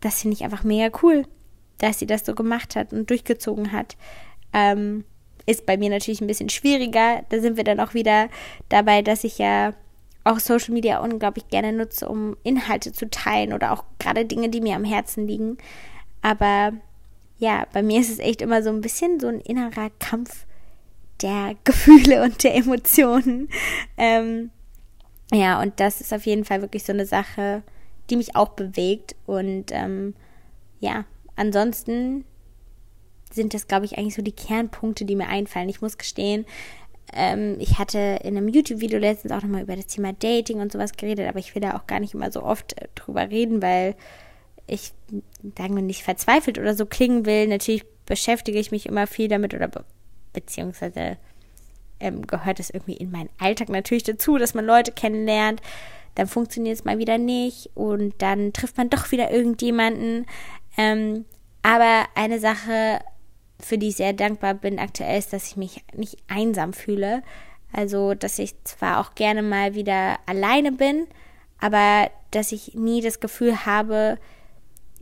das 0.00 0.22
finde 0.22 0.36
ich 0.36 0.44
einfach 0.44 0.64
mega 0.64 0.96
cool, 1.02 1.24
dass 1.78 1.98
sie 1.98 2.06
das 2.06 2.26
so 2.26 2.34
gemacht 2.34 2.74
hat 2.74 2.92
und 2.92 3.08
durchgezogen 3.08 3.72
hat. 3.72 3.96
Ähm, 4.52 5.04
ist 5.46 5.66
bei 5.66 5.76
mir 5.76 5.90
natürlich 5.90 6.20
ein 6.20 6.26
bisschen 6.26 6.48
schwieriger. 6.48 7.24
Da 7.28 7.40
sind 7.40 7.56
wir 7.56 7.64
dann 7.64 7.80
auch 7.80 7.94
wieder 7.94 8.28
dabei, 8.68 9.02
dass 9.02 9.24
ich 9.24 9.38
ja 9.38 9.74
auch 10.24 10.38
Social 10.38 10.72
Media 10.72 11.00
unglaublich 11.00 11.48
gerne 11.48 11.72
nutze, 11.72 12.08
um 12.08 12.36
Inhalte 12.44 12.92
zu 12.92 13.10
teilen 13.10 13.52
oder 13.52 13.72
auch 13.72 13.84
gerade 13.98 14.24
Dinge, 14.24 14.48
die 14.50 14.60
mir 14.60 14.76
am 14.76 14.84
Herzen 14.84 15.26
liegen. 15.26 15.58
Aber 16.20 16.72
ja, 17.38 17.66
bei 17.72 17.82
mir 17.82 18.00
ist 18.00 18.10
es 18.10 18.20
echt 18.20 18.40
immer 18.40 18.62
so 18.62 18.70
ein 18.70 18.80
bisschen 18.80 19.18
so 19.18 19.26
ein 19.26 19.40
innerer 19.40 19.90
Kampf 19.98 20.46
der 21.22 21.56
Gefühle 21.64 22.22
und 22.22 22.42
der 22.44 22.54
Emotionen. 22.54 23.48
Ähm, 23.96 24.50
ja, 25.32 25.60
und 25.60 25.80
das 25.80 26.00
ist 26.00 26.12
auf 26.12 26.26
jeden 26.26 26.44
Fall 26.44 26.60
wirklich 26.60 26.84
so 26.84 26.92
eine 26.92 27.06
Sache, 27.06 27.62
die 28.10 28.16
mich 28.16 28.36
auch 28.36 28.50
bewegt. 28.50 29.16
Und 29.26 29.66
ähm, 29.70 30.14
ja, 30.80 31.04
ansonsten 31.36 32.24
sind 33.30 33.54
das, 33.54 33.66
glaube 33.66 33.86
ich, 33.86 33.96
eigentlich 33.96 34.14
so 34.14 34.22
die 34.22 34.32
Kernpunkte, 34.32 35.04
die 35.04 35.16
mir 35.16 35.28
einfallen. 35.28 35.68
Ich 35.68 35.80
muss 35.80 35.96
gestehen, 35.96 36.44
ähm, 37.14 37.56
ich 37.58 37.78
hatte 37.78 38.20
in 38.22 38.36
einem 38.36 38.48
YouTube-Video 38.48 38.98
letztens 38.98 39.32
auch 39.32 39.42
nochmal 39.42 39.62
über 39.62 39.76
das 39.76 39.86
Thema 39.86 40.12
Dating 40.12 40.60
und 40.60 40.72
sowas 40.72 40.92
geredet, 40.92 41.28
aber 41.28 41.38
ich 41.38 41.54
will 41.54 41.62
da 41.62 41.76
auch 41.76 41.86
gar 41.86 42.00
nicht 42.00 42.14
immer 42.14 42.30
so 42.30 42.42
oft 42.42 42.80
äh, 42.80 42.88
drüber 42.94 43.30
reden, 43.30 43.62
weil 43.62 43.96
ich, 44.66 44.92
sagen 45.58 45.74
wir 45.74 45.82
nicht, 45.82 46.02
verzweifelt 46.02 46.58
oder 46.58 46.74
so 46.74 46.86
klingen 46.86 47.26
will. 47.26 47.48
Natürlich 47.48 47.84
beschäftige 48.06 48.58
ich 48.58 48.70
mich 48.70 48.86
immer 48.86 49.06
viel 49.06 49.28
damit 49.28 49.54
oder 49.54 49.68
beziehungsweise 50.32 51.16
ähm, 52.00 52.26
gehört 52.26 52.60
es 52.60 52.70
irgendwie 52.70 52.96
in 52.96 53.10
meinen 53.10 53.30
Alltag 53.38 53.68
natürlich 53.68 54.02
dazu, 54.02 54.38
dass 54.38 54.54
man 54.54 54.64
Leute 54.64 54.92
kennenlernt. 54.92 55.60
Dann 56.14 56.26
funktioniert 56.26 56.76
es 56.76 56.84
mal 56.84 56.98
wieder 56.98 57.18
nicht 57.18 57.70
und 57.74 58.14
dann 58.18 58.52
trifft 58.52 58.76
man 58.76 58.90
doch 58.90 59.12
wieder 59.12 59.30
irgendjemanden. 59.30 60.26
Ähm, 60.76 61.24
aber 61.62 62.06
eine 62.14 62.38
Sache 62.38 63.00
für 63.64 63.78
die 63.78 63.88
ich 63.88 63.96
sehr 63.96 64.12
dankbar 64.12 64.54
bin 64.54 64.78
aktuell, 64.78 65.18
ist, 65.18 65.32
dass 65.32 65.46
ich 65.46 65.56
mich 65.56 65.84
nicht 65.94 66.18
einsam 66.28 66.72
fühle. 66.72 67.22
Also, 67.72 68.14
dass 68.14 68.38
ich 68.38 68.62
zwar 68.64 69.00
auch 69.00 69.14
gerne 69.14 69.42
mal 69.42 69.74
wieder 69.74 70.18
alleine 70.26 70.72
bin, 70.72 71.06
aber 71.58 72.10
dass 72.32 72.52
ich 72.52 72.74
nie 72.74 73.00
das 73.00 73.20
Gefühl 73.20 73.64
habe, 73.64 74.18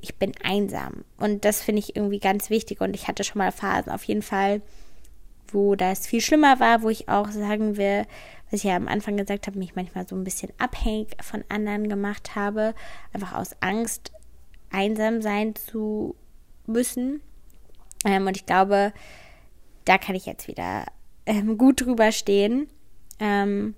ich 0.00 0.16
bin 0.16 0.32
einsam. 0.42 1.04
Und 1.18 1.44
das 1.44 1.62
finde 1.62 1.80
ich 1.80 1.96
irgendwie 1.96 2.20
ganz 2.20 2.50
wichtig. 2.50 2.80
Und 2.80 2.94
ich 2.94 3.08
hatte 3.08 3.24
schon 3.24 3.38
mal 3.38 3.52
Phasen 3.52 3.92
auf 3.92 4.04
jeden 4.04 4.22
Fall, 4.22 4.62
wo 5.52 5.74
das 5.74 6.06
viel 6.06 6.20
schlimmer 6.20 6.60
war, 6.60 6.82
wo 6.82 6.88
ich 6.88 7.08
auch 7.08 7.30
sagen 7.30 7.76
will, 7.76 8.06
was 8.50 8.60
ich 8.60 8.64
ja 8.64 8.76
am 8.76 8.88
Anfang 8.88 9.16
gesagt 9.16 9.46
habe, 9.46 9.58
mich 9.58 9.76
manchmal 9.76 10.06
so 10.06 10.16
ein 10.16 10.24
bisschen 10.24 10.52
abhängig 10.58 11.16
von 11.22 11.44
anderen 11.48 11.88
gemacht 11.88 12.34
habe, 12.34 12.74
einfach 13.12 13.34
aus 13.34 13.54
Angst, 13.60 14.12
einsam 14.70 15.22
sein 15.22 15.54
zu 15.54 16.14
müssen. 16.66 17.20
Ähm, 18.04 18.26
und 18.26 18.36
ich 18.36 18.46
glaube, 18.46 18.92
da 19.84 19.98
kann 19.98 20.14
ich 20.14 20.26
jetzt 20.26 20.48
wieder 20.48 20.86
ähm, 21.26 21.58
gut 21.58 21.80
drüber 21.80 22.12
stehen. 22.12 22.68
Ähm, 23.18 23.74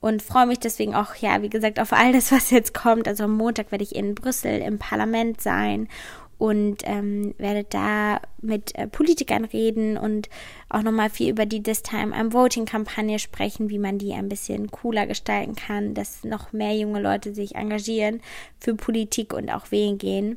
und 0.00 0.22
freue 0.22 0.46
mich 0.46 0.60
deswegen 0.60 0.94
auch, 0.94 1.16
ja, 1.16 1.42
wie 1.42 1.48
gesagt, 1.48 1.80
auf 1.80 1.92
all 1.92 2.12
das, 2.12 2.30
was 2.32 2.50
jetzt 2.50 2.74
kommt. 2.74 3.08
Also 3.08 3.24
am 3.24 3.36
Montag 3.36 3.70
werde 3.72 3.84
ich 3.84 3.94
in 3.94 4.14
Brüssel 4.14 4.60
im 4.60 4.78
Parlament 4.78 5.40
sein 5.40 5.88
und 6.38 6.82
ähm, 6.84 7.34
werde 7.38 7.64
da 7.64 8.20
mit 8.42 8.74
äh, 8.74 8.86
Politikern 8.86 9.44
reden 9.44 9.96
und 9.96 10.28
auch 10.68 10.82
nochmal 10.82 11.10
viel 11.10 11.30
über 11.30 11.46
die 11.46 11.62
This 11.62 11.82
Time 11.82 12.14
I'm 12.14 12.32
Voting 12.32 12.66
Kampagne 12.66 13.18
sprechen, 13.18 13.70
wie 13.70 13.78
man 13.78 13.98
die 13.98 14.12
ein 14.12 14.28
bisschen 14.28 14.70
cooler 14.70 15.06
gestalten 15.06 15.54
kann, 15.54 15.94
dass 15.94 16.24
noch 16.24 16.52
mehr 16.52 16.76
junge 16.76 17.00
Leute 17.00 17.34
sich 17.34 17.54
engagieren 17.54 18.20
für 18.60 18.74
Politik 18.74 19.32
und 19.32 19.50
auch 19.50 19.70
wählen 19.70 19.98
gehen 19.98 20.36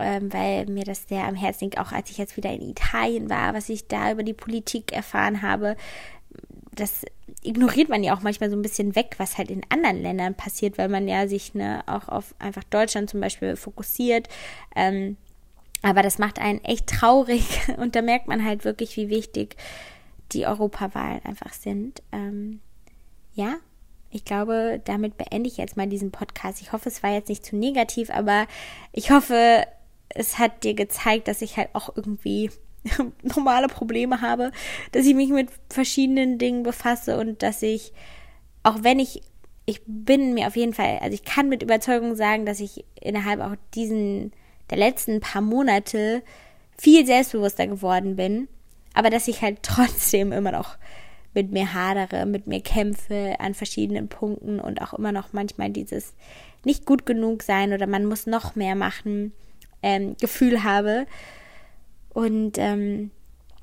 ähm, 0.00 0.32
weil 0.32 0.66
mir 0.66 0.84
das 0.84 1.06
sehr 1.08 1.26
am 1.26 1.34
Herzen 1.34 1.64
liegt, 1.64 1.78
auch 1.78 1.92
als 1.92 2.10
ich 2.10 2.18
jetzt 2.18 2.36
wieder 2.36 2.50
in 2.50 2.62
Italien 2.62 3.30
war, 3.30 3.54
was 3.54 3.68
ich 3.68 3.86
da 3.86 4.10
über 4.10 4.22
die 4.22 4.32
Politik 4.32 4.92
erfahren 4.92 5.42
habe. 5.42 5.76
Das 6.74 7.04
ignoriert 7.42 7.88
man 7.88 8.02
ja 8.02 8.14
auch 8.14 8.22
manchmal 8.22 8.50
so 8.50 8.56
ein 8.56 8.62
bisschen 8.62 8.94
weg, 8.94 9.14
was 9.18 9.38
halt 9.38 9.50
in 9.50 9.62
anderen 9.68 10.02
Ländern 10.02 10.34
passiert, 10.34 10.78
weil 10.78 10.88
man 10.88 11.08
ja 11.08 11.26
sich 11.26 11.54
ne, 11.54 11.82
auch 11.86 12.08
auf 12.08 12.34
einfach 12.38 12.64
Deutschland 12.64 13.08
zum 13.08 13.20
Beispiel 13.20 13.56
fokussiert. 13.56 14.28
Ähm, 14.76 15.16
aber 15.82 16.02
das 16.02 16.18
macht 16.18 16.38
einen 16.38 16.62
echt 16.64 16.86
traurig 16.86 17.44
und 17.78 17.96
da 17.96 18.02
merkt 18.02 18.28
man 18.28 18.44
halt 18.44 18.64
wirklich, 18.64 18.96
wie 18.96 19.08
wichtig 19.08 19.56
die 20.32 20.46
Europawahlen 20.46 21.24
einfach 21.24 21.52
sind. 21.52 22.02
Ähm, 22.12 22.60
ja, 23.34 23.56
ich 24.10 24.24
glaube, 24.24 24.80
damit 24.84 25.16
beende 25.16 25.48
ich 25.48 25.56
jetzt 25.56 25.76
mal 25.76 25.86
diesen 25.86 26.10
Podcast. 26.10 26.60
Ich 26.60 26.72
hoffe, 26.72 26.88
es 26.88 27.02
war 27.02 27.12
jetzt 27.12 27.28
nicht 27.28 27.44
zu 27.44 27.56
negativ, 27.56 28.10
aber 28.10 28.46
ich 28.92 29.10
hoffe, 29.10 29.64
es 30.08 30.38
hat 30.38 30.64
dir 30.64 30.74
gezeigt, 30.74 31.28
dass 31.28 31.42
ich 31.42 31.56
halt 31.56 31.70
auch 31.72 31.96
irgendwie 31.96 32.50
normale 33.22 33.68
Probleme 33.68 34.20
habe, 34.20 34.52
dass 34.92 35.06
ich 35.06 35.14
mich 35.14 35.30
mit 35.30 35.50
verschiedenen 35.68 36.38
Dingen 36.38 36.62
befasse 36.62 37.18
und 37.18 37.42
dass 37.42 37.62
ich, 37.62 37.92
auch 38.62 38.82
wenn 38.82 38.98
ich, 38.98 39.22
ich 39.66 39.82
bin 39.86 40.34
mir 40.34 40.46
auf 40.46 40.56
jeden 40.56 40.74
Fall, 40.74 40.98
also 41.00 41.14
ich 41.14 41.24
kann 41.24 41.48
mit 41.48 41.62
Überzeugung 41.62 42.16
sagen, 42.16 42.46
dass 42.46 42.60
ich 42.60 42.84
innerhalb 43.00 43.40
auch 43.40 43.56
diesen, 43.74 44.32
der 44.70 44.78
letzten 44.78 45.20
paar 45.20 45.42
Monate 45.42 46.22
viel 46.78 47.06
selbstbewusster 47.06 47.66
geworden 47.66 48.16
bin, 48.16 48.48
aber 48.94 49.10
dass 49.10 49.28
ich 49.28 49.42
halt 49.42 49.58
trotzdem 49.62 50.32
immer 50.32 50.52
noch 50.52 50.76
mit 51.34 51.52
mir 51.52 51.74
hadere, 51.74 52.26
mit 52.26 52.46
mir 52.46 52.60
kämpfe 52.60 53.36
an 53.38 53.54
verschiedenen 53.54 54.08
Punkten 54.08 54.58
und 54.58 54.82
auch 54.82 54.94
immer 54.94 55.12
noch 55.12 55.32
manchmal 55.32 55.70
dieses 55.70 56.14
nicht 56.64 56.86
gut 56.86 57.06
genug 57.06 57.42
sein 57.42 57.72
oder 57.72 57.86
man 57.86 58.04
muss 58.04 58.26
noch 58.26 58.56
mehr 58.56 58.74
machen 58.74 59.32
ähm, 59.82 60.16
Gefühl 60.20 60.64
habe. 60.64 61.06
Und 62.12 62.58
ähm, 62.58 63.10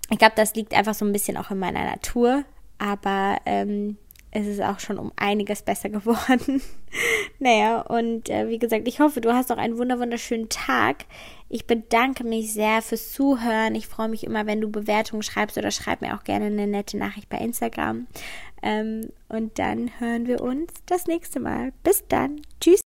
ich 0.09 0.17
glaube, 0.17 0.33
das 0.35 0.55
liegt 0.55 0.73
einfach 0.73 0.93
so 0.93 1.05
ein 1.05 1.11
bisschen 1.11 1.37
auch 1.37 1.51
in 1.51 1.59
meiner 1.59 1.83
Natur. 1.83 2.43
Aber 2.79 3.37
ähm, 3.45 3.97
es 4.31 4.47
ist 4.47 4.61
auch 4.61 4.79
schon 4.79 4.99
um 4.99 5.11
einiges 5.15 5.61
besser 5.61 5.89
geworden. 5.89 6.61
naja, 7.39 7.81
und 7.81 8.29
äh, 8.29 8.49
wie 8.49 8.59
gesagt, 8.59 8.87
ich 8.87 8.99
hoffe, 8.99 9.21
du 9.21 9.33
hast 9.33 9.51
auch 9.51 9.57
einen 9.57 9.77
wunderschönen 9.77 10.49
Tag. 10.49 11.05
Ich 11.49 11.65
bedanke 11.65 12.23
mich 12.23 12.53
sehr 12.53 12.81
fürs 12.81 13.13
Zuhören. 13.13 13.75
Ich 13.75 13.87
freue 13.87 14.09
mich 14.09 14.25
immer, 14.25 14.45
wenn 14.45 14.61
du 14.61 14.69
Bewertungen 14.69 15.23
schreibst 15.23 15.57
oder 15.57 15.71
schreib 15.71 16.01
mir 16.01 16.15
auch 16.15 16.23
gerne 16.23 16.45
eine 16.45 16.67
nette 16.67 16.97
Nachricht 16.97 17.29
bei 17.29 17.37
Instagram. 17.37 18.07
Ähm, 18.61 19.09
und 19.29 19.59
dann 19.59 19.91
hören 19.99 20.27
wir 20.27 20.41
uns 20.41 20.73
das 20.85 21.07
nächste 21.07 21.39
Mal. 21.39 21.71
Bis 21.83 22.03
dann. 22.07 22.41
Tschüss. 22.59 22.81